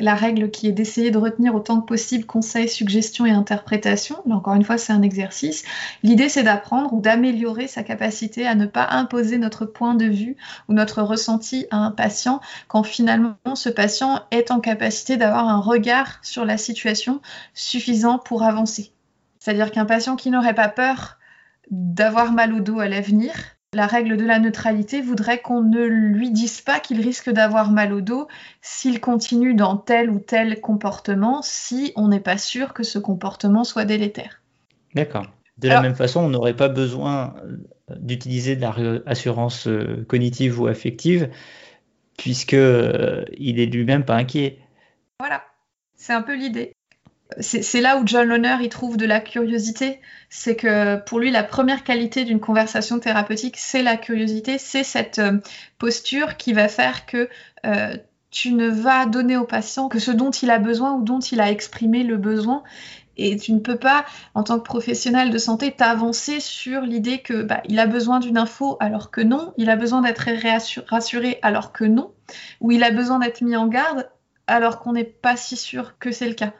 la, 0.00 0.14
règle 0.14 0.50
qui 0.50 0.66
est 0.66 0.72
d'essayer 0.72 1.12
de 1.12 1.18
retenir 1.18 1.54
autant 1.54 1.80
que 1.80 1.86
possible 1.86 2.24
conseils, 2.24 2.68
suggestions 2.68 3.24
et 3.24 3.30
interprétations. 3.30 4.20
Là, 4.26 4.34
encore 4.34 4.54
une 4.54 4.64
fois, 4.64 4.78
c'est 4.78 4.92
un 4.92 5.02
exercice. 5.02 5.62
L'idée, 6.02 6.28
c'est 6.28 6.42
d'apprendre 6.42 6.92
ou 6.92 7.00
d'améliorer 7.00 7.68
sa 7.68 7.84
capacité 7.84 8.46
à 8.46 8.56
ne 8.56 8.66
pas 8.66 8.88
imposer 8.90 9.38
notre 9.38 9.64
point 9.64 9.94
de 9.94 10.06
vue 10.06 10.36
ou 10.68 10.72
notre 10.72 11.02
ressenti 11.02 11.66
à 11.70 11.76
un 11.76 11.92
patient 11.92 12.40
quand 12.66 12.82
finalement 12.82 13.36
ce 13.54 13.68
patient 13.68 14.22
est 14.32 14.50
en 14.50 14.58
capacité 14.58 15.16
d'avoir 15.16 15.48
un 15.48 15.60
regard 15.60 16.18
sur 16.22 16.44
la 16.44 16.58
situation 16.58 17.20
suffisant 17.54 18.18
pour 18.18 18.42
avancer. 18.42 18.92
C'est-à-dire 19.38 19.70
qu'un 19.70 19.86
patient 19.86 20.16
qui 20.16 20.30
n'aurait 20.30 20.54
pas 20.54 20.68
peur 20.68 21.18
d'avoir 21.70 22.32
mal 22.32 22.52
au 22.52 22.60
dos 22.60 22.80
à 22.80 22.88
l'avenir 22.88 23.32
la 23.74 23.86
règle 23.86 24.16
de 24.16 24.24
la 24.24 24.38
neutralité 24.38 25.00
voudrait 25.00 25.40
qu'on 25.40 25.62
ne 25.62 25.84
lui 25.84 26.30
dise 26.30 26.60
pas 26.60 26.78
qu'il 26.78 27.00
risque 27.00 27.30
d'avoir 27.30 27.70
mal 27.70 27.92
au 27.92 28.02
dos 28.02 28.28
s'il 28.60 29.00
continue 29.00 29.54
dans 29.54 29.76
tel 29.76 30.10
ou 30.10 30.18
tel 30.18 30.60
comportement 30.60 31.40
si 31.42 31.92
on 31.96 32.08
n'est 32.08 32.20
pas 32.20 32.36
sûr 32.36 32.74
que 32.74 32.82
ce 32.82 32.98
comportement 32.98 33.64
soit 33.64 33.86
délétère. 33.86 34.42
D'accord. 34.94 35.26
De 35.58 35.68
la 35.68 35.80
même 35.80 35.94
façon, 35.94 36.20
on 36.20 36.28
n'aurait 36.28 36.56
pas 36.56 36.68
besoin 36.68 37.34
euh, 37.44 37.56
d'utiliser 37.96 38.56
de 38.56 38.60
la 38.62 38.74
assurance 39.06 39.68
euh, 39.68 40.04
cognitive 40.08 40.60
ou 40.60 40.66
affective 40.66 41.30
puisque 42.18 42.54
euh, 42.54 43.24
il 43.38 43.58
est 43.58 43.66
lui-même 43.66 44.04
pas 44.04 44.16
inquiet. 44.16 44.58
Voilà, 45.18 45.44
c'est 45.94 46.12
un 46.12 46.22
peu 46.22 46.34
l'idée 46.34 46.74
c'est 47.40 47.80
là 47.80 47.98
où 47.98 48.06
John 48.06 48.28
Loner 48.28 48.56
y 48.62 48.68
trouve 48.68 48.96
de 48.96 49.06
la 49.06 49.20
curiosité. 49.20 50.00
C'est 50.30 50.56
que 50.56 50.96
pour 51.04 51.20
lui, 51.20 51.30
la 51.30 51.42
première 51.42 51.84
qualité 51.84 52.24
d'une 52.24 52.40
conversation 52.40 52.98
thérapeutique, 52.98 53.56
c'est 53.56 53.82
la 53.82 53.96
curiosité, 53.96 54.58
c'est 54.58 54.84
cette 54.84 55.18
euh, 55.18 55.38
posture 55.78 56.36
qui 56.36 56.52
va 56.52 56.68
faire 56.68 57.06
que 57.06 57.28
euh, 57.66 57.96
tu 58.30 58.52
ne 58.52 58.68
vas 58.68 59.06
donner 59.06 59.36
au 59.36 59.44
patient 59.44 59.88
que 59.88 59.98
ce 59.98 60.10
dont 60.10 60.30
il 60.30 60.50
a 60.50 60.58
besoin 60.58 60.94
ou 60.94 61.02
dont 61.02 61.20
il 61.20 61.40
a 61.40 61.50
exprimé 61.50 62.02
le 62.02 62.16
besoin. 62.16 62.62
Et 63.18 63.36
tu 63.36 63.52
ne 63.52 63.58
peux 63.58 63.76
pas, 63.76 64.06
en 64.34 64.42
tant 64.42 64.58
que 64.58 64.64
professionnel 64.64 65.30
de 65.30 65.36
santé, 65.36 65.70
t'avancer 65.72 66.40
sur 66.40 66.80
l'idée 66.80 67.18
que 67.18 67.42
bah, 67.42 67.60
il 67.68 67.78
a 67.78 67.86
besoin 67.86 68.20
d'une 68.20 68.38
info 68.38 68.78
alors 68.80 69.10
que 69.10 69.20
non, 69.20 69.52
il 69.58 69.68
a 69.68 69.76
besoin 69.76 70.00
d'être 70.00 70.30
rassuré 70.88 71.38
alors 71.42 71.72
que 71.72 71.84
non, 71.84 72.12
ou 72.60 72.72
il 72.72 72.82
a 72.82 72.90
besoin 72.90 73.18
d'être 73.18 73.42
mis 73.42 73.54
en 73.54 73.66
garde 73.66 74.08
alors 74.46 74.80
qu'on 74.80 74.94
n'est 74.94 75.04
pas 75.04 75.36
si 75.36 75.56
sûr 75.56 75.98
que 75.98 76.10
c'est 76.10 76.28
le 76.28 76.34
cas. 76.34 76.54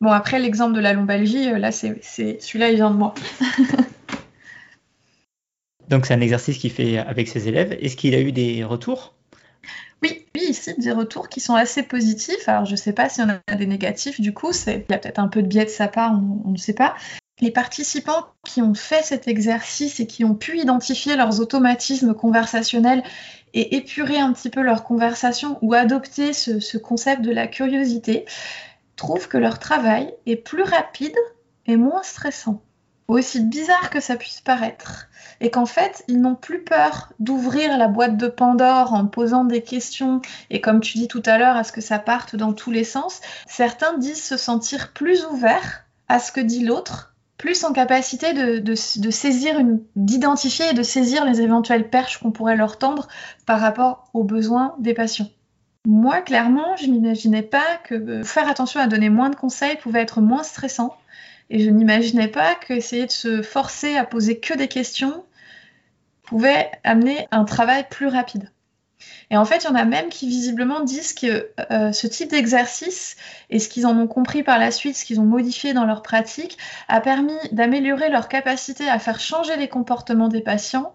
Bon, 0.00 0.10
après, 0.10 0.38
l'exemple 0.38 0.74
de 0.74 0.80
la 0.80 0.92
lombalgie, 0.92 1.48
euh, 1.48 1.58
là, 1.58 1.72
c'est 1.72 2.00
celui-là, 2.02 2.70
il 2.70 2.76
vient 2.76 2.90
de 2.90 2.96
moi. 2.96 3.14
Donc, 5.88 6.04
c'est 6.06 6.14
un 6.14 6.20
exercice 6.20 6.58
qu'il 6.58 6.70
fait 6.70 6.98
avec 6.98 7.28
ses 7.28 7.48
élèves. 7.48 7.76
Est-ce 7.80 7.96
qu'il 7.96 8.14
a 8.14 8.20
eu 8.20 8.32
des 8.32 8.64
retours? 8.64 9.14
Oui, 10.02 10.26
oui, 10.34 10.42
ici, 10.50 10.74
des 10.76 10.92
retours 10.92 11.28
qui 11.28 11.40
sont 11.40 11.54
assez 11.54 11.82
positifs. 11.82 12.48
Alors, 12.48 12.66
je 12.66 12.72
ne 12.72 12.76
sais 12.76 12.92
pas 12.92 13.08
si 13.08 13.22
on 13.22 13.28
a 13.28 13.54
des 13.54 13.66
négatifs, 13.66 14.20
du 14.20 14.34
coup, 14.34 14.50
il 14.66 14.72
y 14.72 14.92
a 14.92 14.98
peut-être 14.98 15.18
un 15.18 15.28
peu 15.28 15.42
de 15.42 15.46
biais 15.46 15.64
de 15.64 15.70
sa 15.70 15.88
part, 15.88 16.12
on, 16.12 16.50
ne 16.50 16.58
sait 16.58 16.74
pas. 16.74 16.94
Les 17.40 17.50
participants 17.50 18.26
qui 18.44 18.60
ont 18.60 18.74
fait 18.74 19.02
cet 19.02 19.28
exercice 19.28 20.00
et 20.00 20.06
qui 20.06 20.24
ont 20.24 20.34
pu 20.34 20.58
identifier 20.58 21.16
leurs 21.16 21.40
automatismes 21.40 22.14
conversationnels 22.14 23.02
et 23.54 23.76
épurer 23.76 24.18
un 24.18 24.32
petit 24.32 24.50
peu 24.50 24.60
leur 24.60 24.84
conversation 24.84 25.58
ou 25.62 25.72
adopter 25.72 26.32
ce 26.32 26.76
concept 26.78 27.22
de 27.22 27.30
la 27.30 27.46
curiosité, 27.46 28.26
trouvent 28.96 29.28
que 29.28 29.38
leur 29.38 29.58
travail 29.58 30.12
est 30.26 30.36
plus 30.36 30.62
rapide 30.62 31.16
et 31.66 31.76
moins 31.76 32.02
stressant. 32.02 32.62
Aussi 33.08 33.40
bizarre 33.40 33.90
que 33.90 34.00
ça 34.00 34.16
puisse 34.16 34.40
paraître. 34.40 35.06
Et 35.40 35.50
qu'en 35.50 35.66
fait, 35.66 36.02
ils 36.08 36.20
n'ont 36.20 36.34
plus 36.34 36.64
peur 36.64 37.12
d'ouvrir 37.20 37.78
la 37.78 37.86
boîte 37.86 38.16
de 38.16 38.26
Pandore 38.26 38.94
en 38.94 39.06
posant 39.06 39.44
des 39.44 39.62
questions 39.62 40.20
et 40.50 40.60
comme 40.60 40.80
tu 40.80 40.98
dis 40.98 41.06
tout 41.06 41.22
à 41.24 41.38
l'heure, 41.38 41.56
à 41.56 41.62
ce 41.62 41.72
que 41.72 41.80
ça 41.80 42.00
parte 42.00 42.34
dans 42.34 42.52
tous 42.52 42.72
les 42.72 42.84
sens. 42.84 43.20
Certains 43.46 43.96
disent 43.98 44.24
se 44.24 44.36
sentir 44.36 44.92
plus 44.92 45.24
ouverts 45.26 45.84
à 46.08 46.18
ce 46.18 46.32
que 46.32 46.40
dit 46.40 46.64
l'autre, 46.64 47.14
plus 47.38 47.64
en 47.64 47.72
capacité 47.72 48.32
de, 48.32 48.58
de 48.58 49.10
saisir, 49.10 49.60
d'identifier 49.94 50.70
et 50.70 50.74
de 50.74 50.82
saisir 50.82 51.24
les 51.24 51.40
éventuelles 51.42 51.90
perches 51.90 52.18
qu'on 52.18 52.32
pourrait 52.32 52.56
leur 52.56 52.78
tendre 52.78 53.06
par 53.44 53.60
rapport 53.60 54.08
aux 54.14 54.24
besoins 54.24 54.74
des 54.78 54.94
patients. 54.94 55.28
Moi, 55.86 56.20
clairement, 56.20 56.74
je 56.76 56.86
n'imaginais 56.86 57.42
pas 57.42 57.76
que 57.84 57.94
euh, 57.94 58.24
faire 58.24 58.48
attention 58.48 58.80
à 58.80 58.88
donner 58.88 59.08
moins 59.08 59.30
de 59.30 59.36
conseils 59.36 59.76
pouvait 59.76 60.00
être 60.00 60.20
moins 60.20 60.42
stressant. 60.42 60.96
Et 61.48 61.60
je 61.60 61.70
n'imaginais 61.70 62.26
pas 62.26 62.56
qu'essayer 62.56 63.06
de 63.06 63.12
se 63.12 63.40
forcer 63.40 63.96
à 63.96 64.04
poser 64.04 64.40
que 64.40 64.52
des 64.52 64.66
questions 64.66 65.24
pouvait 66.24 66.72
amener 66.82 67.28
un 67.30 67.44
travail 67.44 67.86
plus 67.88 68.08
rapide. 68.08 68.50
Et 69.30 69.36
en 69.36 69.44
fait, 69.44 69.58
il 69.58 69.66
y 69.66 69.68
en 69.68 69.76
a 69.76 69.84
même 69.84 70.08
qui 70.08 70.26
visiblement 70.26 70.80
disent 70.80 71.12
que 71.12 71.50
euh, 71.70 71.92
ce 71.92 72.08
type 72.08 72.30
d'exercice 72.30 73.14
et 73.50 73.60
ce 73.60 73.68
qu'ils 73.68 73.86
en 73.86 73.96
ont 73.96 74.08
compris 74.08 74.42
par 74.42 74.58
la 74.58 74.72
suite, 74.72 74.96
ce 74.96 75.04
qu'ils 75.04 75.20
ont 75.20 75.24
modifié 75.24 75.72
dans 75.72 75.84
leur 75.84 76.02
pratique, 76.02 76.58
a 76.88 77.00
permis 77.00 77.38
d'améliorer 77.52 78.10
leur 78.10 78.26
capacité 78.26 78.88
à 78.88 78.98
faire 78.98 79.20
changer 79.20 79.56
les 79.56 79.68
comportements 79.68 80.28
des 80.28 80.40
patients 80.40 80.92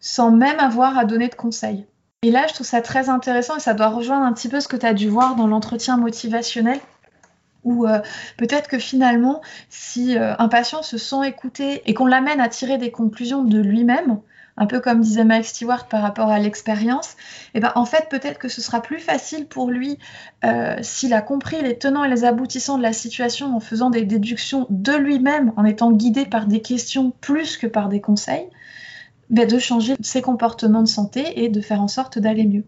sans 0.00 0.30
même 0.30 0.60
avoir 0.60 0.96
à 0.96 1.04
donner 1.04 1.28
de 1.28 1.34
conseils. 1.34 1.84
Et 2.22 2.30
là, 2.30 2.46
je 2.46 2.52
trouve 2.52 2.66
ça 2.66 2.82
très 2.82 3.08
intéressant 3.08 3.56
et 3.56 3.60
ça 3.60 3.72
doit 3.72 3.88
rejoindre 3.88 4.26
un 4.26 4.34
petit 4.34 4.50
peu 4.50 4.60
ce 4.60 4.68
que 4.68 4.76
tu 4.76 4.84
as 4.84 4.92
dû 4.92 5.08
voir 5.08 5.36
dans 5.36 5.46
l'entretien 5.46 5.96
motivationnel 5.96 6.78
où 7.64 7.86
euh, 7.86 8.00
peut-être 8.36 8.68
que 8.68 8.78
finalement, 8.78 9.40
si 9.70 10.18
euh, 10.18 10.34
un 10.38 10.48
patient 10.48 10.82
se 10.82 10.98
sent 10.98 11.26
écouté 11.26 11.80
et 11.86 11.94
qu'on 11.94 12.04
l'amène 12.04 12.38
à 12.38 12.50
tirer 12.50 12.76
des 12.76 12.90
conclusions 12.90 13.42
de 13.42 13.58
lui-même, 13.58 14.20
un 14.58 14.66
peu 14.66 14.80
comme 14.80 15.00
disait 15.00 15.24
Mike 15.24 15.46
Stewart 15.46 15.88
par 15.88 16.02
rapport 16.02 16.28
à 16.28 16.38
l'expérience, 16.38 17.12
et 17.54 17.58
eh 17.58 17.60
ben 17.60 17.72
en 17.74 17.86
fait 17.86 18.08
peut-être 18.10 18.38
que 18.38 18.50
ce 18.50 18.60
sera 18.60 18.82
plus 18.82 18.98
facile 18.98 19.46
pour 19.46 19.70
lui 19.70 19.98
euh, 20.44 20.76
s'il 20.82 21.14
a 21.14 21.22
compris 21.22 21.62
les 21.62 21.78
tenants 21.78 22.04
et 22.04 22.10
les 22.10 22.24
aboutissants 22.24 22.76
de 22.76 22.82
la 22.82 22.92
situation 22.92 23.56
en 23.56 23.60
faisant 23.60 23.88
des 23.88 24.04
déductions 24.04 24.66
de 24.68 24.92
lui-même, 24.92 25.54
en 25.56 25.64
étant 25.64 25.90
guidé 25.90 26.26
par 26.26 26.44
des 26.44 26.60
questions 26.60 27.14
plus 27.22 27.56
que 27.56 27.66
par 27.66 27.88
des 27.88 28.02
conseils, 28.02 28.46
ben, 29.30 29.46
de 29.46 29.58
changer 29.58 29.94
ses 30.00 30.22
comportements 30.22 30.82
de 30.82 30.88
santé 30.88 31.42
et 31.42 31.48
de 31.48 31.60
faire 31.60 31.80
en 31.80 31.88
sorte 31.88 32.18
d'aller 32.18 32.44
mieux. 32.44 32.64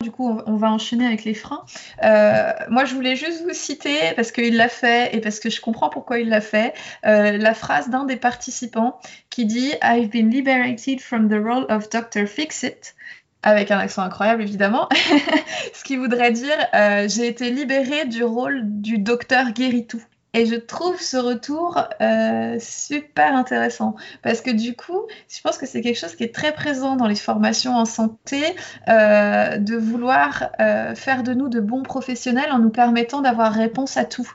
Du 0.00 0.10
coup, 0.10 0.38
on 0.46 0.56
va 0.56 0.70
enchaîner 0.70 1.06
avec 1.06 1.24
les 1.24 1.34
freins. 1.34 1.64
Euh, 2.02 2.52
moi, 2.68 2.84
je 2.84 2.94
voulais 2.94 3.16
juste 3.16 3.42
vous 3.42 3.54
citer, 3.54 3.96
parce 4.16 4.32
qu'il 4.32 4.56
l'a 4.56 4.68
fait 4.68 5.14
et 5.14 5.20
parce 5.20 5.40
que 5.40 5.50
je 5.50 5.60
comprends 5.60 5.88
pourquoi 5.88 6.18
il 6.18 6.28
l'a 6.28 6.40
fait, 6.40 6.74
euh, 7.06 7.38
la 7.38 7.54
phrase 7.54 7.88
d'un 7.88 8.04
des 8.04 8.16
participants 8.16 8.98
qui 9.30 9.46
dit 9.46 9.72
I've 9.82 10.10
been 10.10 10.30
liberated 10.30 11.00
from 11.00 11.28
the 11.28 11.42
role 11.42 11.66
of 11.68 11.88
Dr. 11.88 12.26
Fix-It 12.26 12.94
avec 13.42 13.70
un 13.70 13.78
accent 13.78 14.02
incroyable 14.02 14.42
évidemment, 14.42 14.88
ce 15.74 15.84
qui 15.84 15.96
voudrait 15.96 16.32
dire 16.32 16.56
euh, 16.74 17.06
j'ai 17.08 17.28
été 17.28 17.50
libéré 17.50 18.06
du 18.06 18.24
rôle 18.24 18.62
du 18.64 18.98
docteur 18.98 19.52
guérit-tout. 19.52 20.02
Et 20.34 20.46
je 20.46 20.56
trouve 20.56 21.00
ce 21.00 21.16
retour 21.16 21.80
euh, 22.00 22.56
super 22.58 23.36
intéressant 23.36 23.94
parce 24.22 24.40
que 24.40 24.50
du 24.50 24.74
coup, 24.74 25.02
je 25.28 25.40
pense 25.40 25.58
que 25.58 25.64
c'est 25.64 25.80
quelque 25.80 25.98
chose 25.98 26.16
qui 26.16 26.24
est 26.24 26.34
très 26.34 26.52
présent 26.52 26.96
dans 26.96 27.06
les 27.06 27.14
formations 27.14 27.76
en 27.76 27.84
santé, 27.84 28.42
euh, 28.88 29.58
de 29.58 29.76
vouloir 29.76 30.50
euh, 30.58 30.96
faire 30.96 31.22
de 31.22 31.34
nous 31.34 31.48
de 31.48 31.60
bons 31.60 31.84
professionnels 31.84 32.50
en 32.50 32.58
nous 32.58 32.70
permettant 32.70 33.20
d'avoir 33.20 33.52
réponse 33.52 33.96
à 33.96 34.04
tout. 34.04 34.28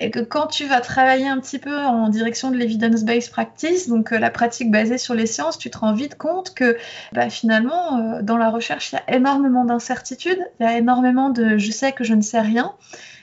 Et 0.00 0.10
que 0.10 0.18
quand 0.18 0.48
tu 0.48 0.66
vas 0.66 0.80
travailler 0.80 1.28
un 1.28 1.38
petit 1.38 1.60
peu 1.60 1.78
en 1.78 2.08
direction 2.08 2.50
de 2.50 2.56
l'evidence-based 2.56 3.30
practice, 3.30 3.88
donc 3.88 4.10
la 4.10 4.30
pratique 4.30 4.72
basée 4.72 4.98
sur 4.98 5.14
les 5.14 5.26
sciences, 5.26 5.56
tu 5.56 5.70
te 5.70 5.78
rends 5.78 5.92
vite 5.92 6.16
compte 6.16 6.54
que 6.54 6.76
bah, 7.12 7.30
finalement, 7.30 8.20
dans 8.20 8.36
la 8.36 8.50
recherche, 8.50 8.90
il 8.90 8.96
y 8.96 8.98
a 8.98 9.16
énormément 9.16 9.64
d'incertitudes, 9.64 10.44
il 10.58 10.66
y 10.66 10.68
a 10.68 10.76
énormément 10.76 11.30
de 11.30 11.56
je 11.58 11.70
sais 11.70 11.92
que 11.92 12.02
je 12.02 12.14
ne 12.14 12.22
sais 12.22 12.40
rien. 12.40 12.74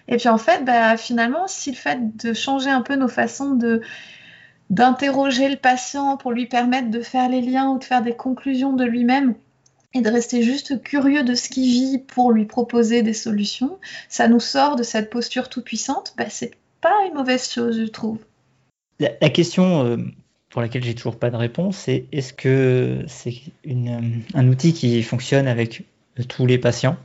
Et 0.10 0.18
puis 0.18 0.28
en 0.28 0.40
fait, 0.40 0.66
bah, 0.66 0.98
finalement, 0.98 1.48
si 1.48 1.72
le 1.72 1.78
fait 1.78 2.18
de 2.18 2.34
changer 2.34 2.70
un 2.70 2.82
peu 2.82 2.96
nos 2.96 3.08
façons 3.08 3.58
d'interroger 4.70 5.50
le 5.50 5.56
patient 5.56 6.18
pour 6.18 6.32
lui 6.32 6.48
permettre 6.48 6.90
de 6.90 7.00
faire 7.00 7.30
les 7.30 7.42
liens 7.42 7.70
ou 7.70 7.80
de 7.80 7.84
faire 7.84 8.02
des 8.02 8.16
conclusions 8.16 8.74
de 8.74 8.84
lui-même 8.84 9.36
et 9.94 10.02
de 10.02 10.10
rester 10.10 10.42
juste 10.42 10.82
curieux 10.82 11.24
de 11.24 11.36
ce 11.36 11.50
qu'il 11.50 11.66
vit 11.66 12.00
pour 12.00 12.32
lui 12.32 12.46
proposer 12.46 13.04
des 13.04 13.14
solutions, 13.14 13.78
ça 14.08 14.28
nous 14.28 14.40
sort 14.40 14.76
de 14.76 14.84
cette 14.84 15.12
posture 15.12 15.48
tout 15.48 15.62
puissante, 15.62 16.14
bah, 16.18 16.26
c'est 16.30 16.52
pas 16.82 16.94
une 17.08 17.14
mauvaise 17.14 17.48
chose, 17.50 17.80
je 17.80 17.88
trouve. 17.88 18.18
La, 19.00 19.30
question 19.30 19.86
euh, 19.86 19.98
pour 20.50 20.62
laquelle 20.62 20.84
j'ai 20.84 20.96
toujours 20.96 21.18
pas 21.18 21.30
de 21.30 21.36
réponse, 21.36 21.78
c'est 21.78 22.06
est-ce 22.12 22.34
que 22.34 23.04
c'est 23.08 23.36
un 24.34 24.48
outil 24.48 24.74
qui 24.74 25.02
fonctionne 25.04 25.48
avec 25.48 25.84
tous 26.28 26.46
les 26.46 26.58
patients? 26.58 26.98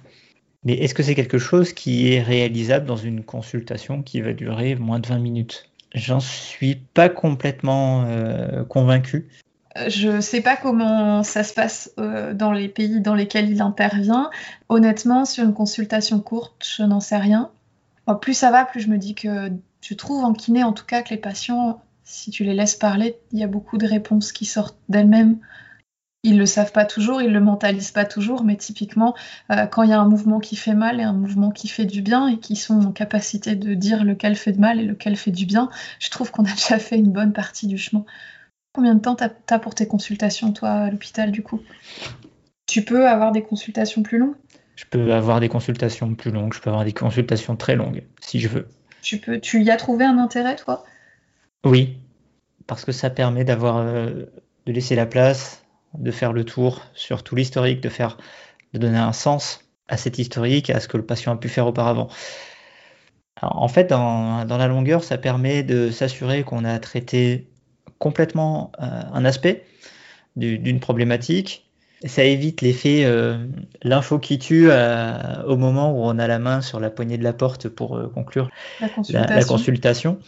Mais 0.64 0.74
est-ce 0.74 0.94
que 0.94 1.02
c'est 1.02 1.14
quelque 1.14 1.38
chose 1.38 1.72
qui 1.72 2.12
est 2.12 2.22
réalisable 2.22 2.86
dans 2.86 2.96
une 2.96 3.22
consultation 3.22 4.02
qui 4.02 4.20
va 4.20 4.32
durer 4.32 4.74
moins 4.76 4.98
de 4.98 5.06
20 5.06 5.18
minutes? 5.18 5.68
J'en 5.94 6.20
suis 6.20 6.76
pas 6.76 7.08
complètement 7.08 8.04
euh, 8.06 8.64
convaincu. 8.64 9.28
Je 9.88 10.08
ne 10.08 10.20
sais 10.20 10.40
pas 10.40 10.56
comment 10.56 11.22
ça 11.22 11.42
se 11.42 11.52
passe 11.52 11.92
euh, 11.98 12.32
dans 12.32 12.52
les 12.52 12.68
pays 12.68 13.00
dans 13.00 13.14
lesquels 13.14 13.50
il 13.50 13.60
intervient. 13.60 14.30
Honnêtement, 14.68 15.24
sur 15.24 15.44
une 15.44 15.54
consultation 15.54 16.20
courte, 16.20 16.66
je 16.76 16.82
n'en 16.82 17.00
sais 17.00 17.16
rien. 17.16 17.50
plus 18.20 18.34
ça 18.34 18.50
va, 18.50 18.64
plus 18.64 18.80
je 18.80 18.88
me 18.88 18.98
dis 18.98 19.14
que 19.14 19.50
je 19.80 19.94
trouve 19.94 20.24
en 20.24 20.32
kiné, 20.32 20.64
en 20.64 20.72
tout 20.72 20.86
cas, 20.86 21.02
que 21.02 21.10
les 21.10 21.16
patients, 21.16 21.82
si 22.04 22.30
tu 22.30 22.44
les 22.44 22.54
laisses 22.54 22.76
parler, 22.76 23.16
il 23.32 23.38
y 23.38 23.44
a 23.44 23.48
beaucoup 23.48 23.76
de 23.76 23.86
réponses 23.86 24.32
qui 24.32 24.46
sortent 24.46 24.78
d'elles-mêmes 24.88 25.38
ils 26.24 26.38
le 26.38 26.46
savent 26.46 26.72
pas 26.72 26.86
toujours, 26.86 27.22
ils 27.22 27.32
le 27.32 27.40
mentalisent 27.40 27.92
pas 27.92 28.06
toujours, 28.06 28.44
mais 28.44 28.56
typiquement, 28.56 29.14
euh, 29.52 29.66
quand 29.66 29.82
il 29.82 29.90
y 29.90 29.92
a 29.92 30.00
un 30.00 30.08
mouvement 30.08 30.40
qui 30.40 30.56
fait 30.56 30.74
mal 30.74 30.98
et 30.98 31.02
un 31.02 31.12
mouvement 31.12 31.50
qui 31.50 31.68
fait 31.68 31.84
du 31.84 32.00
bien 32.00 32.28
et 32.28 32.38
qui 32.38 32.56
sont 32.56 32.86
en 32.86 32.92
capacité 32.92 33.54
de 33.54 33.74
dire 33.74 34.04
lequel 34.04 34.34
fait 34.34 34.52
de 34.52 34.60
mal 34.60 34.80
et 34.80 34.84
lequel 34.84 35.16
fait 35.16 35.30
du 35.30 35.44
bien, 35.44 35.68
je 36.00 36.10
trouve 36.10 36.32
qu'on 36.32 36.44
a 36.44 36.50
déjà 36.54 36.78
fait 36.78 36.96
une 36.96 37.12
bonne 37.12 37.32
partie 37.32 37.66
du 37.66 37.76
chemin. 37.76 38.04
Combien 38.72 38.94
de 38.94 39.00
temps 39.00 39.14
t'as 39.14 39.28
as 39.50 39.58
pour 39.58 39.74
tes 39.74 39.86
consultations, 39.86 40.52
toi, 40.52 40.70
à 40.70 40.90
l'hôpital, 40.90 41.30
du 41.30 41.42
coup? 41.42 41.60
Tu 42.66 42.82
peux 42.82 43.06
avoir 43.06 43.30
des 43.30 43.42
consultations 43.42 44.02
plus 44.02 44.18
longues? 44.18 44.34
Je 44.76 44.86
peux 44.90 45.12
avoir 45.12 45.38
des 45.38 45.48
consultations 45.48 46.12
plus 46.14 46.32
longues, 46.32 46.54
je 46.54 46.60
peux 46.60 46.70
avoir 46.70 46.84
des 46.84 46.92
consultations 46.92 47.54
très 47.54 47.76
longues, 47.76 48.02
si 48.20 48.40
je 48.40 48.48
veux. 48.48 48.66
Tu, 49.02 49.18
peux, 49.18 49.38
tu 49.38 49.62
y 49.62 49.70
as 49.70 49.76
trouvé 49.76 50.04
un 50.06 50.18
intérêt, 50.18 50.56
toi? 50.56 50.84
Oui, 51.64 51.98
parce 52.66 52.84
que 52.84 52.92
ça 52.92 53.10
permet 53.10 53.44
d'avoir, 53.44 53.76
euh, 53.76 54.24
de 54.66 54.72
laisser 54.72 54.96
la 54.96 55.06
place 55.06 55.63
de 55.98 56.10
faire 56.10 56.32
le 56.32 56.44
tour 56.44 56.82
sur 56.94 57.22
tout 57.22 57.34
l'historique, 57.34 57.80
de 57.80 57.88
faire, 57.88 58.16
de 58.72 58.78
donner 58.78 58.98
un 58.98 59.12
sens 59.12 59.64
à 59.88 59.96
cet 59.96 60.18
historique, 60.18 60.70
à 60.70 60.80
ce 60.80 60.88
que 60.88 60.96
le 60.96 61.04
patient 61.04 61.32
a 61.32 61.36
pu 61.36 61.48
faire 61.48 61.66
auparavant. 61.66 62.08
en 63.42 63.68
fait, 63.68 63.84
dans, 63.90 64.44
la 64.48 64.66
longueur, 64.66 65.04
ça 65.04 65.18
permet 65.18 65.62
de 65.62 65.90
s'assurer 65.90 66.42
qu'on 66.42 66.64
a 66.64 66.78
traité 66.78 67.48
complètement 67.98 68.72
euh, 68.80 69.02
un 69.12 69.24
aspect 69.24 69.64
d'une 70.36 70.80
problématique. 70.80 71.70
Ça 72.04 72.24
évite 72.24 72.60
l'effet 72.60 73.04
euh, 73.04 73.46
l'info 73.82 74.18
qui 74.18 74.38
tue 74.38 74.66
euh, 74.68 75.42
au 75.44 75.56
moment 75.56 75.92
où 75.92 76.02
on 76.04 76.18
a 76.18 76.26
la 76.26 76.38
main 76.38 76.60
sur 76.60 76.80
la 76.80 76.90
poignée 76.90 77.16
de 77.16 77.24
la 77.24 77.32
porte 77.32 77.68
pour 77.68 77.98
conclure 78.12 78.50
la 78.80 79.44
consultation 79.44 80.18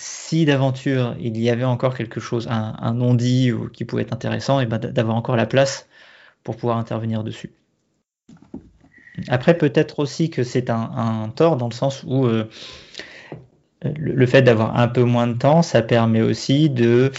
si 0.00 0.46
d'aventure 0.46 1.14
il 1.20 1.38
y 1.38 1.50
avait 1.50 1.64
encore 1.64 1.94
quelque 1.94 2.20
chose, 2.20 2.48
un, 2.50 2.94
non-dit 2.94 3.52
ou 3.52 3.68
qui 3.68 3.84
pouvait 3.84 4.02
être 4.02 4.12
intéressant, 4.12 4.60
et 4.60 4.66
ben 4.66 4.78
d'avoir 4.78 5.16
encore 5.16 5.36
la 5.36 5.46
place 5.46 5.86
pour 6.42 6.56
pouvoir 6.56 6.78
intervenir 6.78 7.22
dessus. 7.22 7.52
Après, 9.28 9.56
peut-être 9.56 9.98
aussi 9.98 10.30
que 10.30 10.42
c'est 10.42 10.70
un, 10.70 11.30
tort 11.34 11.56
dans 11.56 11.68
le 11.68 11.74
sens 11.74 12.02
où 12.06 12.24
euh, 12.24 12.48
le, 13.84 14.26
fait 14.26 14.40
d'avoir 14.40 14.78
un 14.78 14.88
peu 14.88 15.04
moins 15.04 15.26
de 15.26 15.36
temps, 15.36 15.60
ça 15.60 15.82
permet 15.82 16.22
aussi 16.22 16.70
de 16.70 17.12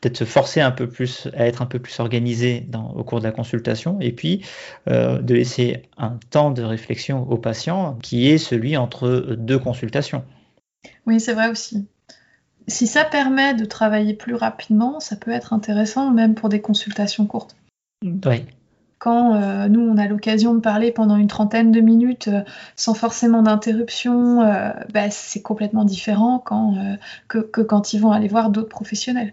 peut-être 0.00 0.16
se 0.16 0.24
forcer 0.24 0.62
un 0.62 0.70
peu 0.70 0.88
plus 0.88 1.28
à 1.36 1.46
être 1.46 1.60
un 1.60 1.66
peu 1.66 1.78
plus 1.78 2.00
organisé 2.00 2.66
au 2.94 3.04
cours 3.04 3.18
de 3.18 3.24
la 3.24 3.32
consultation 3.32 4.00
et 4.00 4.12
puis 4.12 4.42
euh, 4.88 5.20
de 5.20 5.34
laisser 5.34 5.82
un 5.98 6.18
temps 6.30 6.50
de 6.50 6.62
réflexion 6.62 7.30
au 7.30 7.36
patient 7.36 7.98
qui 8.02 8.28
est 8.28 8.38
celui 8.38 8.78
entre 8.78 9.36
deux 9.36 9.58
consultations. 9.58 10.24
Oui, 11.06 11.20
c'est 11.20 11.34
vrai 11.34 11.50
aussi 11.50 11.86
si 12.68 12.86
ça 12.86 13.04
permet 13.04 13.54
de 13.54 13.64
travailler 13.64 14.14
plus 14.14 14.34
rapidement, 14.34 15.00
ça 15.00 15.16
peut 15.16 15.30
être 15.30 15.52
intéressant 15.52 16.10
même 16.10 16.34
pour 16.34 16.48
des 16.48 16.60
consultations 16.60 17.26
courtes. 17.26 17.56
Oui. 18.04 18.44
Quand 18.98 19.34
euh, 19.34 19.66
nous, 19.66 19.80
on 19.80 19.98
a 19.98 20.06
l'occasion 20.06 20.54
de 20.54 20.60
parler 20.60 20.92
pendant 20.92 21.16
une 21.16 21.26
trentaine 21.26 21.72
de 21.72 21.80
minutes 21.80 22.28
euh, 22.28 22.42
sans 22.76 22.94
forcément 22.94 23.42
d'interruption, 23.42 24.42
euh, 24.42 24.70
bah, 24.92 25.10
c'est 25.10 25.42
complètement 25.42 25.84
différent 25.84 26.38
quand, 26.38 26.76
que, 27.26 27.38
quand 27.38 27.92
ils 27.92 28.00
vont 28.00 28.12
aller 28.12 28.28
voir 28.28 28.50
d'autres 28.50 28.68
professionnels. 28.68 29.32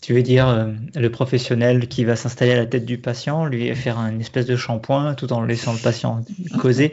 Tu 0.00 0.14
veux 0.14 0.22
dire 0.22 0.72
le 0.94 1.10
professionnel 1.10 1.88
qui 1.88 2.04
va 2.04 2.16
s'installer 2.16 2.52
à 2.52 2.56
la 2.56 2.66
tête 2.66 2.84
du 2.84 2.96
patient, 2.96 3.44
lui 3.44 3.74
faire 3.74 3.98
une 3.98 4.20
espèce 4.20 4.46
de 4.46 4.56
shampoing 4.56 5.14
tout 5.14 5.32
en 5.32 5.42
laissant 5.42 5.72
le 5.72 5.78
patient 5.78 6.22
causer? 6.58 6.92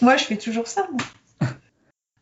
Moi, 0.00 0.16
je 0.16 0.24
fais 0.24 0.36
toujours 0.36 0.68
ça. 0.68 0.86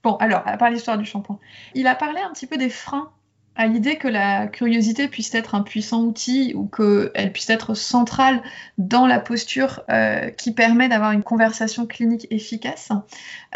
Bon, 0.02 0.16
alors, 0.16 0.42
à 0.46 0.56
part 0.56 0.70
l'histoire 0.70 0.98
du 0.98 1.04
shampoing, 1.04 1.38
il 1.74 1.86
a 1.86 1.94
parlé 1.94 2.20
un 2.20 2.32
petit 2.32 2.46
peu 2.46 2.56
des 2.56 2.70
freins 2.70 3.10
à 3.56 3.66
l'idée 3.66 3.96
que 3.96 4.08
la 4.08 4.46
curiosité 4.46 5.08
puisse 5.08 5.34
être 5.34 5.54
un 5.54 5.62
puissant 5.62 6.04
outil 6.04 6.54
ou 6.54 6.66
qu'elle 6.66 7.32
puisse 7.32 7.50
être 7.50 7.74
centrale 7.74 8.42
dans 8.78 9.06
la 9.06 9.20
posture 9.20 9.82
euh, 9.90 10.30
qui 10.30 10.54
permet 10.54 10.88
d'avoir 10.88 11.12
une 11.12 11.22
conversation 11.22 11.86
clinique 11.86 12.26
efficace. 12.30 12.90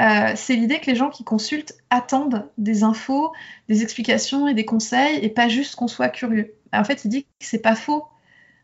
Euh, 0.01 0.33
c'est 0.35 0.57
l'idée 0.57 0.81
que 0.81 0.91
les 0.91 0.97
gens 0.97 1.11
qui 1.11 1.25
consultent 1.25 1.75
attendent 1.89 2.51
des 2.59 2.83
infos, 2.83 3.33
des 3.69 3.83
explications 3.83 4.47
et 4.49 4.53
des 4.53 4.65
conseils 4.67 5.21
et 5.25 5.31
pas 5.31 5.49
juste 5.49 5.77
qu'on 5.77 5.89
soit 5.89 6.11
curieux. 6.11 6.55
En 6.73 6.85
fait, 6.85 7.05
il 7.05 7.09
dit 7.09 7.23
que 7.23 7.29
c'est 7.39 7.63
pas 7.63 7.77
faux, 7.77 8.05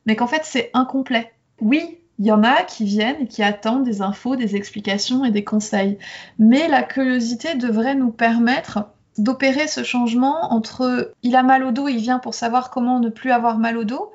mais 0.05 0.17
qu'en 0.17 0.27
fait 0.27 0.43
c'est 0.45 0.71
incomplet. 0.75 1.33
Oui, 1.61 2.00
il 2.21 2.27
y 2.27 2.33
en 2.33 2.45
a 2.45 2.63
qui 2.65 2.85
viennent 2.85 3.23
et 3.23 3.27
qui 3.27 3.43
attendent 3.43 3.85
des 3.85 4.03
infos, 4.03 4.37
des 4.37 4.55
explications 4.55 5.25
et 5.25 5.31
des 5.31 5.43
conseils. 5.43 5.99
Mais 6.39 6.69
la 6.69 6.83
curiosité 6.83 7.55
devrait 7.55 7.95
nous 7.95 8.11
permettre 8.11 8.91
d'opérer 9.17 9.67
ce 9.67 9.83
changement 9.83 10.53
entre 10.53 11.15
il 11.23 11.35
a 11.35 11.43
mal 11.43 11.65
au 11.65 11.73
dos, 11.73 11.89
il 11.89 11.99
vient 11.99 12.19
pour 12.19 12.35
savoir 12.35 12.71
comment 12.71 13.01
ne 13.01 13.09
plus 13.09 13.33
avoir 13.33 13.59
mal 13.59 13.79
au 13.79 13.85
dos, 13.85 14.13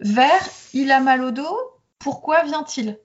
vers 0.00 0.50
il 0.74 0.90
a 0.90 0.98
mal 0.98 1.22
au 1.22 1.30
dos, 1.30 1.56
pourquoi 2.00 2.42
vient-il? 2.42 2.98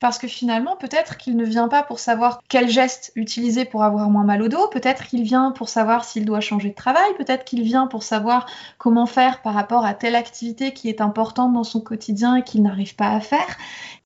Parce 0.00 0.18
que 0.18 0.26
finalement, 0.26 0.76
peut-être 0.76 1.18
qu'il 1.18 1.36
ne 1.36 1.44
vient 1.44 1.68
pas 1.68 1.82
pour 1.82 1.98
savoir 1.98 2.42
quel 2.48 2.70
geste 2.70 3.12
utiliser 3.16 3.66
pour 3.66 3.84
avoir 3.84 4.08
moins 4.08 4.24
mal 4.24 4.40
au 4.40 4.48
dos, 4.48 4.66
peut-être 4.68 5.06
qu'il 5.06 5.22
vient 5.22 5.52
pour 5.52 5.68
savoir 5.68 6.06
s'il 6.06 6.24
doit 6.24 6.40
changer 6.40 6.70
de 6.70 6.74
travail, 6.74 7.14
peut-être 7.18 7.44
qu'il 7.44 7.62
vient 7.62 7.86
pour 7.86 8.02
savoir 8.02 8.46
comment 8.78 9.04
faire 9.04 9.42
par 9.42 9.52
rapport 9.52 9.84
à 9.84 9.92
telle 9.92 10.14
activité 10.14 10.72
qui 10.72 10.88
est 10.88 11.02
importante 11.02 11.52
dans 11.52 11.64
son 11.64 11.82
quotidien 11.82 12.36
et 12.36 12.42
qu'il 12.42 12.62
n'arrive 12.62 12.96
pas 12.96 13.10
à 13.10 13.20
faire. 13.20 13.58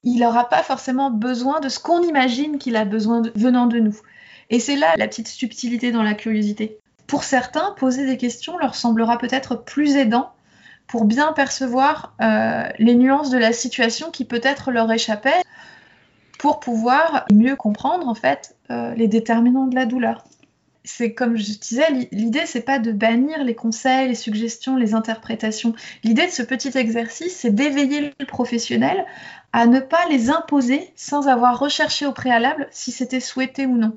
Il 0.03 0.19
n'aura 0.19 0.49
pas 0.49 0.65
forcément 0.65 1.13
besoin 1.13 1.61
de 1.61 1.69
ce 1.69 1.79
qu'on 1.79 2.03
imagine 2.03 2.59
qu'il 2.59 2.75
a 2.75 2.85
besoin 2.85 3.23
venant 3.37 3.67
de 3.67 3.79
nous. 3.79 3.97
Et 4.51 4.59
c'est 4.59 4.77
là 4.77 4.95
la 4.97 5.07
petite 5.07 5.29
subtilité 5.29 5.93
dans 5.93 6.03
la 6.03 6.15
curiosité. 6.15 6.81
Pour 7.07 7.23
certains, 7.23 7.71
poser 7.79 8.05
des 8.05 8.17
questions 8.17 8.59
leur 8.59 8.75
semblera 8.75 9.17
peut-être 9.17 9.63
plus 9.63 9.95
aidant 9.95 10.33
pour 10.89 11.05
bien 11.05 11.33
percevoir 11.33 12.15
euh, 12.21 12.65
les 12.81 12.97
nuances 12.97 13.31
de 13.31 13.39
la 13.39 13.53
situation 13.53 14.11
qui 14.11 14.25
peut-être 14.25 14.73
leur 14.73 14.91
échappaient 14.91 15.43
pour 16.39 16.61
pouvoir 16.61 17.27
mieux 17.33 17.57
comprendre 17.57 18.09
en 18.09 18.15
fait 18.15 18.57
euh, 18.71 18.95
les 18.95 19.09
déterminants 19.09 19.67
de 19.67 19.75
la 19.75 19.87
douleur. 19.87 20.25
C'est 20.87 21.15
comme 21.15 21.37
je 21.37 21.59
disais, 21.59 21.87
l'idée 22.13 22.45
c'est 22.45 22.61
pas 22.61 22.79
de 22.79 22.93
bannir 22.93 23.43
les 23.43 23.55
conseils, 23.55 24.09
les 24.09 24.15
suggestions, 24.15 24.77
les 24.77 24.95
interprétations. 24.95 25.75
L'idée 26.03 26.27
de 26.27 26.31
ce 26.33 26.43
petit 26.43 26.77
exercice, 26.77 27.35
c'est 27.37 27.55
d'éveiller 27.55 28.13
le 28.19 28.27
professionnel 28.27 29.07
à 29.53 29.67
ne 29.67 29.81
pas 29.81 30.07
les 30.11 30.31
imposer 30.31 30.91
sans 30.97 31.29
avoir 31.29 31.59
recherché 31.59 32.05
au 32.05 32.13
préalable 32.13 32.69
si 32.71 32.93
c'était 32.93 33.21
souhaité 33.21 33.65
ou 33.65 33.79
non. 33.79 33.97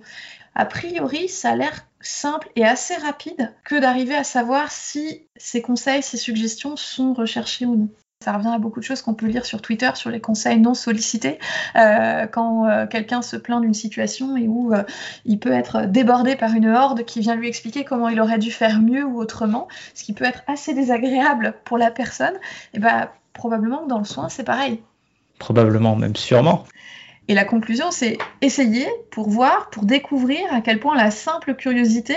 A 0.55 0.65
priori, 0.65 1.27
ça 1.27 1.51
a 1.51 1.55
l'air 1.55 1.85
simple 1.99 2.49
et 2.55 2.63
assez 2.63 2.95
rapide 2.95 3.53
que 3.63 3.75
d'arriver 3.75 4.15
à 4.15 4.23
savoir 4.23 4.71
si 4.71 5.27
ces 5.35 5.61
conseils, 5.61 6.03
ces 6.03 6.17
suggestions 6.17 6.75
sont 6.77 7.13
recherchés 7.13 7.65
ou 7.65 7.75
non. 7.75 7.89
Ça 8.19 8.33
revient 8.33 8.49
à 8.49 8.57
beaucoup 8.57 8.79
de 8.79 8.85
choses 8.85 9.03
qu'on 9.03 9.13
peut 9.13 9.27
lire 9.27 9.45
sur 9.45 9.61
Twitter 9.61 9.91
sur 9.93 10.09
les 10.09 10.19
conseils 10.19 10.59
non 10.59 10.73
sollicités 10.73 11.37
euh, 11.75 12.25
quand 12.25 12.65
euh, 12.65 12.87
quelqu'un 12.87 13.21
se 13.21 13.37
plaint 13.37 13.61
d'une 13.61 13.75
situation 13.75 14.35
et 14.35 14.47
où 14.47 14.73
euh, 14.73 14.83
il 15.23 15.37
peut 15.39 15.51
être 15.51 15.85
débordé 15.85 16.35
par 16.35 16.53
une 16.53 16.67
horde 16.67 17.05
qui 17.05 17.19
vient 17.19 17.35
lui 17.35 17.47
expliquer 17.47 17.83
comment 17.83 18.09
il 18.09 18.19
aurait 18.19 18.39
dû 18.39 18.51
faire 18.51 18.81
mieux 18.81 19.05
ou 19.05 19.19
autrement, 19.19 19.67
ce 19.93 20.03
qui 20.03 20.13
peut 20.13 20.25
être 20.25 20.41
assez 20.47 20.73
désagréable 20.73 21.53
pour 21.63 21.77
la 21.77 21.91
personne. 21.91 22.33
Et 22.73 22.79
bah 22.79 23.13
probablement 23.33 23.85
dans 23.85 23.99
le 23.99 24.05
soin 24.05 24.29
c'est 24.29 24.43
pareil. 24.43 24.81
Probablement, 25.37 25.95
même 25.95 26.15
sûrement. 26.15 26.65
Et 27.27 27.35
la 27.35 27.45
conclusion, 27.45 27.91
c'est 27.91 28.17
essayer 28.41 28.87
pour 29.11 29.29
voir, 29.29 29.69
pour 29.69 29.83
découvrir 29.83 30.39
à 30.51 30.61
quel 30.61 30.79
point 30.79 30.95
la 30.95 31.11
simple 31.11 31.53
curiosité 31.53 32.15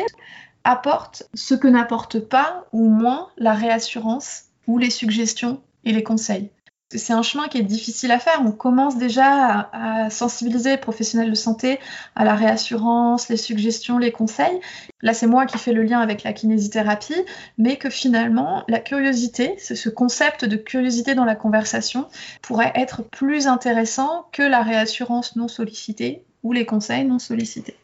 apporte 0.64 1.24
ce 1.34 1.54
que 1.54 1.68
n'apporte 1.68 2.20
pas 2.20 2.64
ou 2.72 2.88
moins 2.88 3.28
la 3.36 3.52
réassurance 3.52 4.44
ou 4.66 4.78
les 4.78 4.90
suggestions 4.90 5.60
et 5.84 5.92
les 5.92 6.02
conseils. 6.02 6.50
C'est 6.92 7.12
un 7.12 7.22
chemin 7.22 7.46
qui 7.46 7.58
est 7.58 7.62
difficile 7.62 8.10
à 8.10 8.18
faire. 8.18 8.42
On 8.44 8.50
commence 8.50 8.98
déjà 8.98 9.70
à, 9.72 10.10
sensibiliser 10.10 10.70
les 10.70 10.76
professionnels 10.76 11.30
de 11.30 11.36
santé 11.36 11.78
à 12.16 12.24
la 12.24 12.34
réassurance, 12.34 13.28
les 13.28 13.36
suggestions, 13.36 13.96
les 13.96 14.10
conseils. 14.10 14.60
Là, 15.00 15.14
c'est 15.14 15.28
moi 15.28 15.46
qui 15.46 15.56
fais 15.56 15.72
le 15.72 15.84
lien 15.84 16.00
avec 16.00 16.24
la 16.24 16.32
kinésithérapie, 16.32 17.14
mais 17.58 17.76
que 17.76 17.90
finalement, 17.90 18.64
la 18.66 18.80
curiosité, 18.80 19.56
ce 19.58 19.88
concept 19.88 20.44
de 20.44 20.56
curiosité 20.56 21.14
dans 21.14 21.24
la 21.24 21.36
conversation, 21.36 22.08
pourrait 22.42 22.72
être 22.74 23.02
plus 23.02 23.46
intéressant 23.46 24.26
que 24.32 24.42
la 24.42 24.62
réassurance 24.62 25.36
non 25.36 25.46
sollicitée 25.46 26.24
ou 26.42 26.52
les 26.52 26.66
conseils 26.66 27.04
non 27.04 27.20
sollicités. 27.20 27.76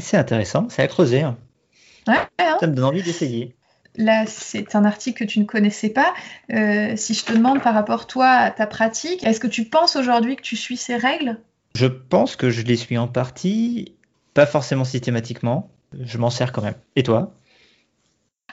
C'est 0.00 0.16
intéressant, 0.16 0.68
c'est 0.70 0.82
à 0.82 0.88
creuser. 0.88 1.20
Hein. 1.20 1.36
Ouais, 2.06 2.16
hein. 2.38 2.56
Ça 2.60 2.66
me 2.66 2.74
donne 2.74 2.86
envie 2.86 3.02
d'essayer 3.02 3.54
là, 3.98 4.24
c'est 4.26 4.74
un 4.74 4.84
article 4.84 5.24
que 5.24 5.30
tu 5.30 5.40
ne 5.40 5.44
connaissais 5.44 5.90
pas. 5.90 6.14
Euh, 6.52 6.94
si 6.96 7.12
je 7.12 7.24
te 7.24 7.32
demande 7.32 7.62
par 7.62 7.74
rapport 7.74 8.06
toi 8.06 8.28
à 8.28 8.50
ta 8.50 8.66
pratique, 8.66 9.24
est-ce 9.24 9.40
que 9.40 9.46
tu 9.46 9.64
penses 9.64 9.96
aujourd'hui 9.96 10.36
que 10.36 10.42
tu 10.42 10.56
suis 10.56 10.76
ces 10.76 10.96
règles? 10.96 11.38
Je 11.74 11.86
pense 11.86 12.36
que 12.36 12.48
je 12.48 12.62
les 12.62 12.76
suis 12.76 12.96
en 12.96 13.08
partie, 13.08 13.94
pas 14.32 14.46
forcément 14.46 14.84
systématiquement. 14.84 15.70
Je 16.00 16.16
m'en 16.16 16.30
sers 16.30 16.52
quand 16.52 16.62
même. 16.62 16.76
Et 16.96 17.02
toi? 17.02 17.34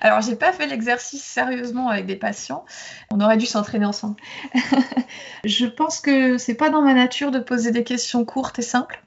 Alors, 0.01 0.19
j'ai 0.21 0.36
pas 0.36 0.51
fait 0.51 0.67
l'exercice 0.67 1.23
sérieusement 1.23 1.89
avec 1.89 2.05
des 2.05 2.17
patients. 2.17 2.65
On 3.12 3.21
aurait 3.21 3.38
dû 3.38 3.45
s'entraîner 3.45 3.86
ensemble. 3.86 4.15
je 5.45 5.65
pense 5.65 6.01
que 6.01 6.38
c'est 6.38 6.55
pas 6.55 6.69
dans 6.69 6.81
ma 6.81 6.93
nature 6.93 7.31
de 7.31 7.39
poser 7.39 7.71
des 7.71 7.84
questions 7.84 8.25
courtes 8.25 8.60
et 8.60 8.63
simples. 8.63 9.01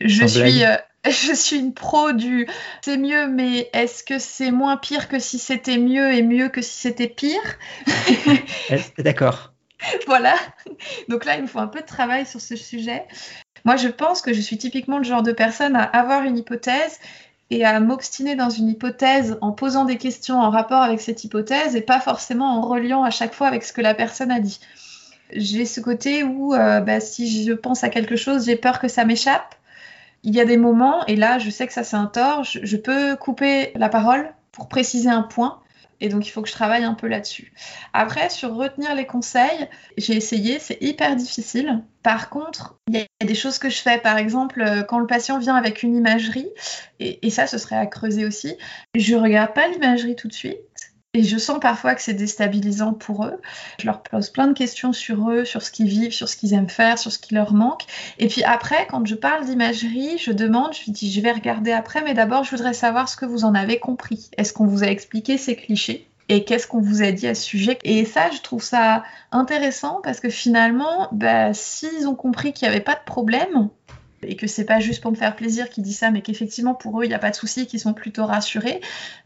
Je 0.00 0.26
suis, 0.26 0.62
je 1.10 1.34
suis 1.34 1.58
une 1.58 1.74
pro 1.74 2.12
du 2.12 2.46
c'est 2.82 2.96
mieux, 2.96 3.26
mais 3.26 3.70
est-ce 3.72 4.02
que 4.02 4.18
c'est 4.18 4.50
moins 4.50 4.76
pire 4.76 5.08
que 5.08 5.18
si 5.18 5.38
c'était 5.38 5.78
mieux 5.78 6.12
et 6.12 6.22
mieux 6.22 6.48
que 6.48 6.62
si 6.62 6.78
c'était 6.78 7.08
pire 7.08 7.58
D'accord? 8.98 9.54
voilà. 10.06 10.34
Donc 11.08 11.24
là, 11.24 11.36
il 11.36 11.42
me 11.42 11.46
faut 11.46 11.58
un 11.58 11.66
peu 11.66 11.80
de 11.80 11.86
travail 11.86 12.26
sur 12.26 12.40
ce 12.40 12.56
sujet. 12.56 13.04
Moi, 13.64 13.76
je 13.76 13.88
pense 13.88 14.20
que 14.20 14.32
je 14.32 14.40
suis 14.40 14.58
typiquement 14.58 14.98
le 14.98 15.04
genre 15.04 15.22
de 15.22 15.32
personne 15.32 15.76
à 15.76 15.82
avoir 15.82 16.24
une 16.24 16.38
hypothèse 16.38 16.98
et 17.50 17.64
à 17.64 17.78
m'obstiner 17.80 18.36
dans 18.36 18.50
une 18.50 18.68
hypothèse 18.68 19.38
en 19.40 19.52
posant 19.52 19.84
des 19.84 19.96
questions 19.96 20.40
en 20.40 20.50
rapport 20.50 20.82
avec 20.82 21.00
cette 21.00 21.24
hypothèse 21.24 21.76
et 21.76 21.80
pas 21.80 22.00
forcément 22.00 22.58
en 22.58 22.62
reliant 22.62 23.04
à 23.04 23.10
chaque 23.10 23.34
fois 23.34 23.46
avec 23.46 23.64
ce 23.64 23.72
que 23.72 23.80
la 23.80 23.94
personne 23.94 24.30
a 24.30 24.40
dit. 24.40 24.60
J'ai 25.32 25.64
ce 25.64 25.80
côté 25.80 26.22
où 26.22 26.54
euh, 26.54 26.80
bah, 26.80 27.00
si 27.00 27.44
je 27.44 27.52
pense 27.52 27.84
à 27.84 27.88
quelque 27.88 28.16
chose, 28.16 28.46
j'ai 28.46 28.56
peur 28.56 28.78
que 28.78 28.88
ça 28.88 29.04
m'échappe 29.04 29.54
il 30.24 30.34
y 30.34 30.40
a 30.40 30.44
des 30.44 30.56
moments, 30.56 31.06
et 31.06 31.16
là 31.16 31.38
je 31.38 31.50
sais 31.50 31.66
que 31.66 31.72
ça 31.72 31.84
c'est 31.84 31.96
un 31.96 32.06
tort, 32.06 32.42
je, 32.44 32.76
peux 32.76 33.14
couper 33.16 33.70
la 33.76 33.88
parole 33.88 34.34
pour 34.52 34.68
préciser 34.68 35.10
un 35.10 35.22
point. 35.22 35.60
Et 36.00 36.08
donc, 36.08 36.26
il 36.26 36.30
faut 36.30 36.42
que 36.42 36.48
je 36.48 36.52
travaille 36.52 36.84
un 36.84 36.92
peu 36.92 37.06
là-dessus. 37.06 37.52
Après, 37.92 38.28
sur 38.28 38.54
retenir 38.56 38.94
les 38.94 39.06
conseils, 39.06 39.68
j'ai 39.96 40.16
essayé, 40.16 40.58
c'est 40.58 40.76
hyper 40.82 41.14
difficile. 41.14 41.82
Par 42.02 42.30
contre, 42.30 42.76
il 42.88 42.96
y 42.96 43.06
a 43.22 43.26
des 43.26 43.34
choses 43.34 43.58
que 43.58 43.70
je 43.70 43.80
fais. 43.80 43.98
Par 43.98 44.18
exemple, 44.18 44.60
euh, 44.60 44.82
quand 44.82 44.98
le 44.98 45.06
patient 45.06 45.38
vient 45.38 45.54
avec 45.54 45.82
une 45.82 45.94
imagerie, 45.94 46.50
et, 46.98 47.30
ça, 47.30 47.46
ce 47.46 47.58
serait 47.58 47.76
à 47.76 47.86
creuser 47.86 48.26
aussi, 48.26 48.56
je 48.94 49.14
regarde 49.14 49.54
pas 49.54 49.68
l'imagerie 49.68 50.16
tout 50.16 50.28
de 50.28 50.34
suite. 50.34 50.58
Et 51.14 51.22
je 51.22 51.38
sens 51.38 51.60
parfois 51.60 51.94
que 51.94 52.02
c'est 52.02 52.12
déstabilisant 52.12 52.92
pour 52.92 53.24
eux. 53.24 53.40
Je 53.78 53.86
leur 53.86 54.02
pose 54.02 54.30
plein 54.30 54.48
de 54.48 54.52
questions 54.52 54.92
sur 54.92 55.30
eux, 55.30 55.44
sur 55.44 55.62
ce 55.62 55.70
qu'ils 55.70 55.86
vivent, 55.86 56.12
sur 56.12 56.28
ce 56.28 56.36
qu'ils 56.36 56.54
aiment 56.54 56.68
faire, 56.68 56.98
sur 56.98 57.12
ce 57.12 57.20
qui 57.20 57.34
leur 57.34 57.54
manque. 57.54 57.82
Et 58.18 58.26
puis 58.26 58.42
après, 58.42 58.86
quand 58.90 59.06
je 59.06 59.14
parle 59.14 59.44
d'imagerie, 59.44 60.18
je 60.18 60.32
demande, 60.32 60.74
je 60.74 60.90
dis, 60.90 61.12
je 61.12 61.20
vais 61.20 61.30
regarder 61.30 61.70
après, 61.70 62.02
mais 62.02 62.14
d'abord, 62.14 62.42
je 62.42 62.50
voudrais 62.50 62.74
savoir 62.74 63.08
ce 63.08 63.16
que 63.16 63.26
vous 63.26 63.44
en 63.44 63.54
avez 63.54 63.78
compris. 63.78 64.28
Est-ce 64.36 64.52
qu'on 64.52 64.66
vous 64.66 64.82
a 64.82 64.88
expliqué 64.88 65.38
ces 65.38 65.54
clichés? 65.54 66.08
Et 66.28 66.44
qu'est-ce 66.44 66.66
qu'on 66.66 66.80
vous 66.80 67.02
a 67.02 67.12
dit 67.12 67.28
à 67.28 67.34
ce 67.34 67.42
sujet? 67.42 67.78
Et 67.84 68.04
ça, 68.04 68.30
je 68.30 68.40
trouve 68.40 68.62
ça 68.62 69.04
intéressant 69.30 70.00
parce 70.02 70.20
que 70.20 70.30
finalement, 70.30 71.08
bah, 71.12 71.52
s'ils 71.52 72.08
ont 72.08 72.14
compris 72.14 72.52
qu'il 72.52 72.66
n'y 72.66 72.74
avait 72.74 72.82
pas 72.82 72.94
de 72.94 73.04
problème, 73.04 73.68
et 74.26 74.36
que 74.36 74.46
c'est 74.46 74.64
pas 74.64 74.80
juste 74.80 75.02
pour 75.02 75.10
me 75.10 75.16
faire 75.16 75.36
plaisir 75.36 75.68
qu'ils 75.68 75.84
disent 75.84 75.98
ça, 75.98 76.10
mais 76.10 76.22
qu'effectivement 76.22 76.74
pour 76.74 77.00
eux 77.00 77.04
il 77.04 77.08
n'y 77.08 77.14
a 77.14 77.18
pas 77.18 77.30
de 77.30 77.36
souci, 77.36 77.66
qu'ils 77.66 77.80
sont 77.80 77.94
plutôt 77.94 78.26
rassurés, 78.26 78.80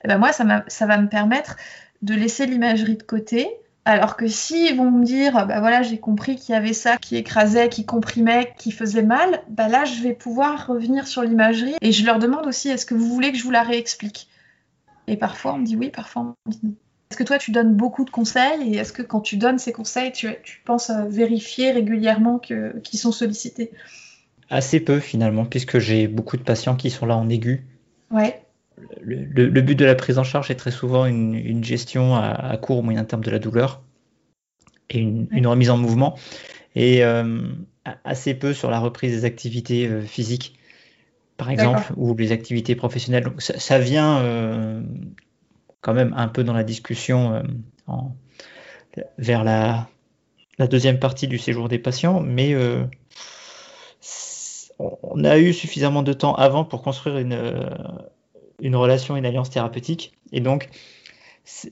eh 0.05 0.09
ben 0.09 0.19
moi 0.19 0.33
ça, 0.33 0.45
va 0.45 0.99
me 0.99 1.09
permettre 1.09 1.57
de 2.03 2.15
laisser 2.15 2.47
l'imagerie 2.47 2.97
de 2.97 3.03
côté. 3.03 3.49
Alors 3.85 4.17
que 4.19 4.29
s'ils 4.29 4.77
vont 4.77 4.91
me 4.91 5.03
dire, 5.03 5.47
bah 5.47 5.61
voilà, 5.61 5.81
j'ai 5.81 5.99
compris 5.99 6.37
qu'il 6.37 6.55
y 6.55 6.59
avait 6.59 6.75
ça 6.75 6.99
qui 6.99 7.17
écrasait, 7.17 7.71
qui 7.71 7.87
comprimait, 7.87 8.53
qui 8.59 8.71
faisait 8.71 9.03
mal, 9.03 9.43
bah 9.49 9.69
là, 9.69 9.87
je 9.87 10.03
vais 10.03 10.13
pouvoir 10.13 10.67
revenir 10.67 11.07
sur 11.07 11.23
l'imagerie. 11.23 11.75
Et 11.81 11.91
je 11.91 12.05
leur 12.05 12.19
demande 12.19 12.47
aussi, 12.47 12.69
est-ce 12.69 12.85
que 12.85 12.93
vous 12.93 13.09
voulez 13.09 13.33
que 13.33 13.39
je 13.39 13.45
vous 13.45 13.51
la 13.51 13.63
réexplique? 13.63 14.29
Et 15.07 15.17
parfois, 15.17 15.55
on 15.55 15.59
me 15.59 15.65
dit 15.65 15.75
oui, 15.75 15.89
parfois, 15.89 16.23
on 16.23 16.51
me 16.51 16.53
dit 16.53 16.61
non. 16.65 16.75
Est-ce 17.11 17.17
que 17.17 17.25
toi, 17.25 17.39
tu 17.39 17.51
donnes 17.51 17.75
beaucoup 17.75 18.05
de 18.05 18.11
conseils 18.11 18.75
Et 18.75 18.77
est-ce 18.77 18.93
que 18.93 19.03
quand 19.03 19.23
tu 19.23 19.39
donnes 19.39 19.59
ces 19.59 19.73
conseils, 19.73 20.13
tu, 20.13 20.29
tu 20.43 20.61
penses 20.65 20.91
vérifier 21.09 21.71
régulièrement 21.71 22.39
qu'ils 22.39 22.99
sont 22.99 23.13
sollicités? 23.13 23.71
Assez 24.51 24.81
peu 24.81 24.99
finalement, 24.99 25.45
puisque 25.45 25.79
j'ai 25.79 26.09
beaucoup 26.09 26.37
de 26.39 26.43
patients 26.43 26.75
qui 26.75 26.91
sont 26.91 27.05
là 27.05 27.17
en 27.17 27.29
aigu. 27.29 27.67
Ouais. 28.11 28.43
Le, 29.01 29.61
but 29.61 29.75
de 29.75 29.85
la 29.85 29.95
prise 29.95 30.19
en 30.19 30.25
charge 30.25 30.51
est 30.51 30.55
très 30.55 30.71
souvent 30.71 31.05
une, 31.05 31.63
gestion 31.65 32.15
à, 32.15 32.57
court 32.57 32.79
ou 32.79 32.83
moyen 32.83 33.05
terme 33.05 33.23
de 33.23 33.31
la 33.31 33.39
douleur 33.39 33.83
et 34.89 34.99
une, 35.01 35.47
remise 35.47 35.69
en 35.69 35.77
mouvement. 35.77 36.17
Et 36.75 37.05
euh, 37.05 37.43
assez 38.05 38.35
peu 38.35 38.55
sur 38.55 38.71
la 38.71 38.79
reprise 38.79 39.13
des 39.13 39.25
activités 39.25 39.87
euh, 39.87 40.03
physiques, 40.03 40.59
par 41.37 41.51
exemple, 41.51 41.93
ou 41.97 42.15
les 42.17 42.33
activités 42.33 42.75
professionnelles. 42.75 43.25
Donc 43.25 43.43
ça, 43.43 43.79
vient 43.79 44.21
euh, 44.21 44.83
quand 45.83 45.93
même 45.93 46.15
un 46.17 46.29
peu 46.29 46.45
dans 46.45 46.55
la 46.55 46.65
discussion 46.65 47.43
vers 49.19 49.45
la, 49.45 49.89
la, 50.59 50.67
deuxième 50.67 50.99
partie 50.99 51.29
du 51.29 51.39
séjour 51.39 51.69
des 51.69 51.79
patients, 51.79 52.21
mais 52.21 52.55
on 54.79 55.25
a 55.25 55.39
eu 55.39 55.53
suffisamment 55.53 56.03
de 56.03 56.13
temps 56.13 56.35
avant 56.35 56.65
pour 56.65 56.83
construire 56.83 57.19
une, 57.19 57.33
euh, 57.33 57.69
une 58.61 58.77
relation, 58.77 59.17
une 59.17 59.27
alliance 59.27 59.51
thérapeutique. 59.51 60.13
Et 60.33 60.41
donc, 60.41 60.69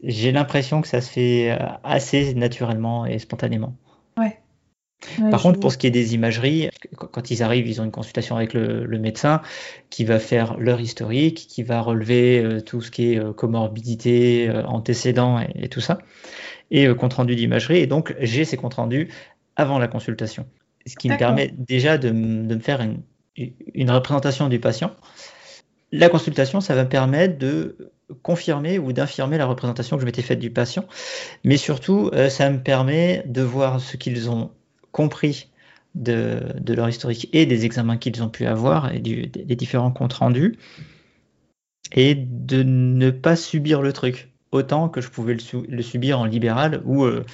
j'ai 0.02 0.32
l'impression 0.32 0.80
que 0.80 0.88
ça 0.88 1.00
se 1.00 1.10
fait 1.10 1.52
euh, 1.52 1.56
assez 1.84 2.34
naturellement 2.34 3.06
et 3.06 3.18
spontanément. 3.18 3.76
Ouais. 4.16 4.38
Par 5.30 5.42
contre, 5.42 5.60
pour 5.60 5.70
ce 5.70 5.78
qui 5.78 5.86
est 5.86 5.90
des 5.90 6.14
imageries, 6.14 6.70
quand 6.96 7.30
ils 7.30 7.42
arrivent, 7.42 7.68
ils 7.68 7.82
ont 7.82 7.84
une 7.84 7.90
consultation 7.90 8.34
avec 8.36 8.54
le, 8.54 8.98
médecin 8.98 9.42
qui 9.90 10.04
va 10.04 10.18
faire 10.18 10.56
leur 10.56 10.80
historique, 10.80 11.46
qui 11.48 11.62
va 11.62 11.82
relever 11.82 12.42
euh, 12.42 12.60
tout 12.62 12.80
ce 12.80 12.90
qui 12.90 13.12
est 13.12 13.34
comorbidité, 13.34 14.50
antécédents 14.66 15.38
et, 15.38 15.50
et, 15.64 15.68
tout 15.68 15.82
ça, 15.82 15.98
et 16.70 16.88
compte 16.94 17.12
rendu 17.12 17.36
d'imagerie. 17.36 17.76
Et 17.78 17.86
donc, 17.86 18.16
j'ai 18.20 18.46
ces 18.46 18.56
comptes 18.56 18.74
rendus 18.74 19.12
avant 19.54 19.78
la 19.78 19.86
consultation 19.86 20.46
ce 20.86 20.96
qui 20.96 21.08
me 21.08 21.16
permet 21.16 21.52
déjà 21.56 21.98
de, 21.98 22.10
me 22.10 22.58
faire 22.58 22.80
une, 22.80 23.02
une, 23.74 23.90
représentation 23.90 24.48
du 24.48 24.60
patient. 24.60 24.92
La 25.92 26.08
consultation, 26.08 26.60
ça 26.60 26.74
va 26.74 26.84
me 26.84 26.88
permettre 26.88 27.38
de 27.38 27.92
confirmer 28.22 28.78
ou 28.78 28.92
d'infirmer 28.92 29.38
la 29.38 29.46
représentation 29.46 29.96
que 29.96 30.00
je 30.02 30.06
m'étais 30.06 30.22
faite 30.22 30.38
du 30.38 30.50
patient, 30.50 30.84
mais 31.44 31.56
surtout, 31.56 32.10
euh, 32.14 32.28
ça 32.28 32.50
me 32.50 32.62
permet 32.62 33.24
de 33.26 33.42
voir 33.42 33.80
ce 33.80 33.96
qu'ils 33.96 34.30
ont 34.30 34.50
compris 34.92 35.48
de, 35.94 36.40
de, 36.60 36.74
leur 36.74 36.88
historique 36.88 37.28
et 37.32 37.46
des 37.46 37.64
examens 37.64 37.96
qu'ils 37.96 38.22
ont 38.22 38.28
pu 38.28 38.46
avoir 38.46 38.92
et 38.92 39.00
du, 39.00 39.26
des 39.26 39.56
différents 39.56 39.90
comptes 39.90 40.12
rendus, 40.12 40.56
et 41.92 42.14
de 42.14 42.62
ne 42.62 43.10
pas 43.10 43.36
subir 43.36 43.82
le 43.82 43.92
truc 43.92 44.30
autant 44.52 44.88
que 44.88 45.00
je 45.00 45.08
pouvais 45.08 45.36
le, 45.68 45.82
subir 45.82 46.20
en 46.20 46.24
libéral 46.24 46.82
où 46.84 47.04
euh, 47.04 47.24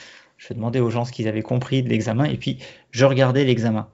je 0.49 0.55
demandais 0.55 0.81
aux 0.81 0.91
gens 0.91 1.05
ce 1.05 1.13
qu'ils 1.13 1.29
avaient 1.29 1.43
compris 1.43 1.83
de 1.83 1.89
l'examen 1.89 2.25
et 2.25 2.37
puis 2.37 2.59
je 2.91 3.05
regardais 3.05 3.45
l'examen. 3.45 3.89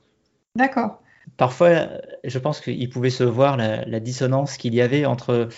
D'accord. 0.57 1.03
Parfois, 1.37 1.89
je 2.25 2.39
pense 2.39 2.61
qu'il 2.61 2.89
pouvait 2.89 3.11
se 3.11 3.25
voir 3.25 3.57
la, 3.57 4.01
dissonance 4.01 4.57
qu'il 4.57 4.75
y 4.75 4.81
avait 4.81 5.05
entre 5.05 5.49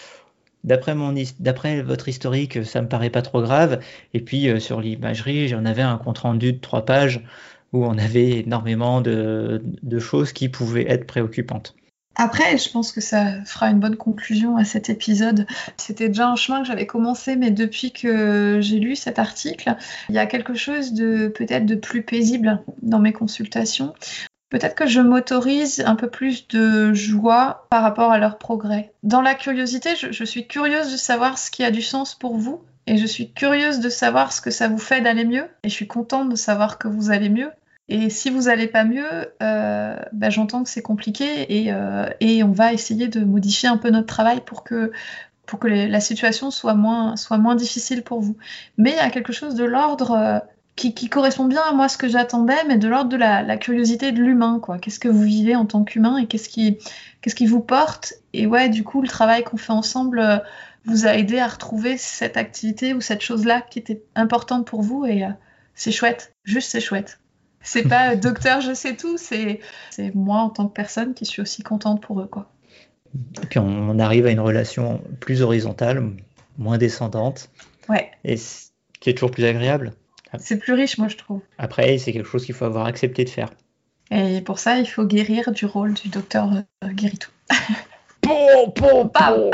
d'après 0.65 0.95
mon 0.95 1.15
d'après 1.39 1.83
votre 1.83 2.09
historique, 2.09 2.65
ça 2.65 2.83
me 2.83 2.89
paraît 2.89 3.11
pas 3.11 3.23
trop 3.23 3.41
grave. 3.41 3.81
Et 4.15 4.21
puis 4.21 4.49
euh, 4.49 4.59
sur 4.59 4.81
l'imagerie, 4.81 5.47
j'en 5.49 5.65
avais 5.65 5.83
un 5.83 5.97
compte 5.97 6.19
rendu 6.19 6.53
de 6.53 6.59
trois 6.59 6.85
pages 6.85 7.25
où 7.73 7.87
on 7.87 7.97
avait 7.97 8.41
énormément 8.41 9.01
de 9.01 9.99
choses 10.01 10.33
qui 10.33 10.49
pouvaient 10.49 10.91
être 10.91 11.07
préoccupantes. 11.07 11.77
Après, 12.17 12.59
je 12.59 12.71
pense 12.71 12.93
que 12.93 13.01
ça 13.01 13.43
fera 13.45 13.71
une 13.71 13.81
bonne 13.81 13.97
conclusion 13.97 14.57
à 14.57 14.65
cet 14.65 14.91
épisode. 14.91 15.47
C'était 15.77 16.09
déjà 16.09 16.29
un 16.29 16.37
chemin 16.37 16.61
que 16.61 16.67
j'avais 16.67 16.87
commencé, 16.87 17.37
mais 17.37 17.51
depuis 17.51 17.93
que 17.93 18.59
j'ai 18.61 18.79
lu 18.79 18.97
cet 18.97 19.19
article, 19.19 19.75
il 20.09 20.15
y 20.15 20.19
a 20.19 20.27
quelque 20.27 20.55
chose 20.55 20.93
de 20.93 21.29
peut-être 21.29 21.67
de 21.67 21.77
plus 21.77 22.03
paisible 22.03 22.63
dans 22.83 22.99
mes 22.99 23.13
consultations. 23.13 23.95
Peut-être 24.51 24.75
que 24.75 24.87
je 24.87 25.01
m'autorise 25.01 25.83
un 25.87 25.95
peu 25.95 26.11
plus 26.11 26.49
de 26.49 26.93
joie 26.93 27.69
par 27.71 27.83
rapport 27.83 28.11
à 28.11 28.19
leur 28.19 28.37
progrès. 28.37 28.93
Dans 29.05 29.23
la 29.23 29.35
curiosité, 29.35 29.95
je, 29.95 30.11
je 30.11 30.25
suis 30.25 30.49
curieuse 30.49 30.91
de 30.91 30.97
savoir 30.97 31.39
ce 31.39 31.53
qui 31.53 31.63
a 31.63 31.71
du 31.71 31.83
sens 31.83 32.17
pour 32.17 32.37
vous 32.37 32.61
et 32.89 32.97
je 32.97 33.07
suis 33.07 33.33
curieuse 33.33 33.79
de 33.79 33.89
savoir 33.89 34.33
ce 34.33 34.41
que 34.41 34.51
ça 34.51 34.67
vous 34.67 34.79
fait 34.79 35.01
d'aller 35.01 35.25
mieux 35.25 35.49
et 35.63 35.69
je 35.69 35.75
suis 35.75 35.87
contente 35.87 36.29
de 36.29 36.35
savoir 36.35 36.79
que 36.79 36.89
vous 36.89 37.13
allez 37.13 37.29
mieux. 37.29 37.51
Et 37.91 38.09
si 38.09 38.31
vous 38.31 38.43
n'allez 38.43 38.69
pas 38.69 38.85
mieux, 38.85 39.35
euh, 39.43 39.97
bah, 40.13 40.31
j'entends 40.31 40.63
que 40.63 40.71
c'est 40.71 40.81
compliqué 40.81 41.69
euh, 41.73 42.09
et, 42.21 42.45
on 42.45 42.53
va 42.53 42.73
essayer 42.73 43.09
de 43.09 43.25
modifier 43.25 43.69
un 43.69 43.79
peu 43.79 43.91
notre 43.91 44.07
travail 44.07 44.41
pour 44.47 44.63
que, 44.63 44.93
la 45.65 46.01
situation 46.01 46.53
soit 46.53 46.75
moins, 46.75 47.55
difficile 47.57 48.03
pour 48.05 48.21
vous. 48.21 48.37
Mais 48.79 48.91
il 48.93 48.97
y 48.97 49.01
a 49.01 49.11
quelque 49.11 49.33
chose 49.33 49.57
de 49.57 49.65
l'ordre 49.65 50.13
euh, 50.13 50.39
qui, 50.77 51.09
correspond 51.09 51.47
bien 51.47 51.63
à 51.69 51.73
moi 51.73 51.89
ce 51.89 51.99
que 51.99 52.07
j'attendais, 52.07 52.63
mais 52.69 52.79
de 52.79 52.87
l'ordre 52.87 53.11
de 53.11 53.17
la, 53.17 53.57
curiosité 53.57 54.13
de 54.13 54.23
l'humain. 54.23 54.61
Qu'est-ce 54.81 55.01
que 55.01 55.09
vous 55.09 55.25
vivez 55.25 55.57
en 55.57 55.67
tant 55.67 55.83
qu'humain 55.83 56.17
et 56.19 56.27
qu'est-ce 56.29 56.49
qui 56.49 57.47
vous 57.47 57.61
porte? 57.61 58.15
Et 58.33 58.47
ouais, 58.47 58.69
du 58.69 58.85
coup, 58.85 59.03
le 59.03 59.09
travail 59.09 59.43
qu'on 59.43 59.57
fait 59.57 59.73
ensemble 59.73 60.45
vous 60.85 61.09
a 61.09 61.17
aidé 61.17 61.41
à 61.41 61.49
retrouver 61.49 61.97
cette 61.99 62.37
activité 62.37 62.95
ou 62.95 63.01
cette 63.01 63.21
chose-là 63.21 63.63
qui 63.63 63.81
était 63.81 64.05
importante 64.15 64.65
pour 64.65 64.83
vous 64.83 65.05
et 65.07 65.25
c'est 65.75 65.93
chouette, 65.93 66.33
juste 66.45 66.71
c'est 66.71 66.81
chouette. 66.81 67.20
C'est 67.63 67.89
pas 67.89 68.17
docteur, 68.17 68.61
je 68.61 68.73
sais 68.73 68.97
tout, 68.97 69.19
c'est 69.19 69.61
moi 70.15 70.39
en 70.39 70.51
tant 70.51 70.67
que 70.69 70.73
personne 70.73 71.15
qui 71.15 71.27
suis 71.27 71.43
aussi 71.43 71.63
contente 71.63 72.01
pour 72.01 72.21
eux. 72.21 72.27
Quoi. 72.27 72.51
Et 73.43 73.47
puis 73.47 73.59
on, 73.59 73.99
arrive 73.99 74.27
à 74.27 74.31
une 74.31 74.41
relation 74.41 75.03
plus 75.21 75.43
horizontale, 75.43 76.11
moins 76.59 76.79
descendante. 76.79 77.51
Ouais. 77.89 78.11
Et 78.25 78.37
qui 79.01 79.11
est 79.11 79.15
toujours 79.15 79.31
plus 79.31 79.45
agréable. 79.45 79.93
C'est 80.39 80.59
plus 80.59 80.75
riche, 80.75 80.97
moi, 80.99 81.09
je 81.09 81.17
trouve. 81.17 81.41
Après, 81.59 81.99
c'est 81.99 82.13
quelque 82.13 82.29
chose 82.29 82.45
qu'il 82.45 82.55
faut 82.55 82.65
avoir 82.65 82.87
accepté 82.87 83.25
de 83.25 83.31
faire. 83.31 83.51
Et 84.13 84.41
pour 84.41 84.59
ça, 84.59 84.79
il 84.79 84.87
faut 84.87 85.05
guérir 85.05 85.51
du 85.51 85.67
rôle 85.67 85.95
du 85.95 86.09
docteur 86.09 86.53
euh, 86.85 86.89
Guéritou. 86.89 87.31
bon, 88.23 88.73
bon, 88.77 89.05
bon. 89.13 89.51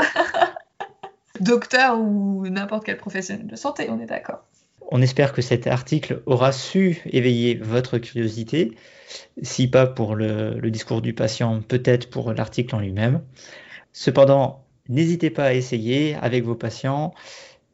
docteur 1.39 1.99
ou 1.99 2.47
n'importe 2.47 2.85
quel 2.85 2.97
professionnel 2.97 3.47
de 3.47 3.55
santé, 3.55 3.87
on 3.89 3.99
est 3.99 4.05
d'accord. 4.05 4.43
On 4.89 5.01
espère 5.01 5.33
que 5.33 5.41
cet 5.41 5.67
article 5.67 6.21
aura 6.25 6.53
su 6.53 7.01
éveiller 7.11 7.55
votre 7.55 7.97
curiosité, 7.97 8.71
si 9.41 9.67
pas 9.67 9.85
pour 9.85 10.15
le, 10.15 10.61
discours 10.71 11.01
du 11.01 11.13
patient, 11.13 11.61
peut-être 11.61 12.09
pour 12.09 12.33
l'article 12.33 12.75
en 12.75 12.79
lui-même. 12.79 13.21
Cependant, 13.91 14.63
n'hésitez 14.87 15.29
pas 15.29 15.45
à 15.45 15.53
essayer 15.53 16.15
avec 16.15 16.45
vos 16.45 16.55
patients. 16.55 17.13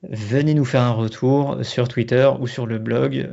Venez 0.09 0.55
nous 0.55 0.65
faire 0.65 0.81
un 0.81 0.91
retour 0.91 1.57
sur 1.61 1.87
Twitter 1.87 2.29
ou 2.39 2.47
sur 2.47 2.65
le 2.65 2.79
blog 2.79 3.29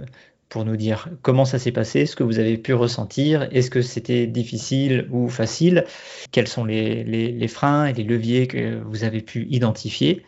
pour 0.50 0.64
nous 0.64 0.76
dire 0.76 1.08
comment 1.22 1.46
ça 1.46 1.58
s'est 1.58 1.72
passé, 1.72 2.04
ce 2.04 2.16
que 2.16 2.24
vous 2.24 2.38
avez 2.38 2.58
pu 2.58 2.74
ressentir, 2.74 3.48
est-ce 3.52 3.70
que 3.70 3.82
c'était 3.82 4.26
difficile 4.26 5.06
ou 5.10 5.28
facile, 5.28 5.86
quels 6.32 6.48
sont 6.48 6.64
les, 6.64 7.48
freins 7.48 7.86
et 7.86 7.94
les 7.94 8.04
leviers 8.04 8.46
que 8.46 8.80
vous 8.84 9.04
avez 9.04 9.22
pu 9.22 9.46
identifier. 9.48 10.22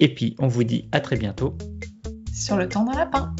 Et 0.00 0.12
puis, 0.12 0.34
on 0.38 0.48
vous 0.48 0.64
dit 0.64 0.88
à 0.92 1.00
très 1.00 1.16
bientôt 1.16 1.56
sur 2.34 2.56
le 2.56 2.68
temps 2.68 2.84
d'un 2.84 2.98
lapin. 2.98 3.34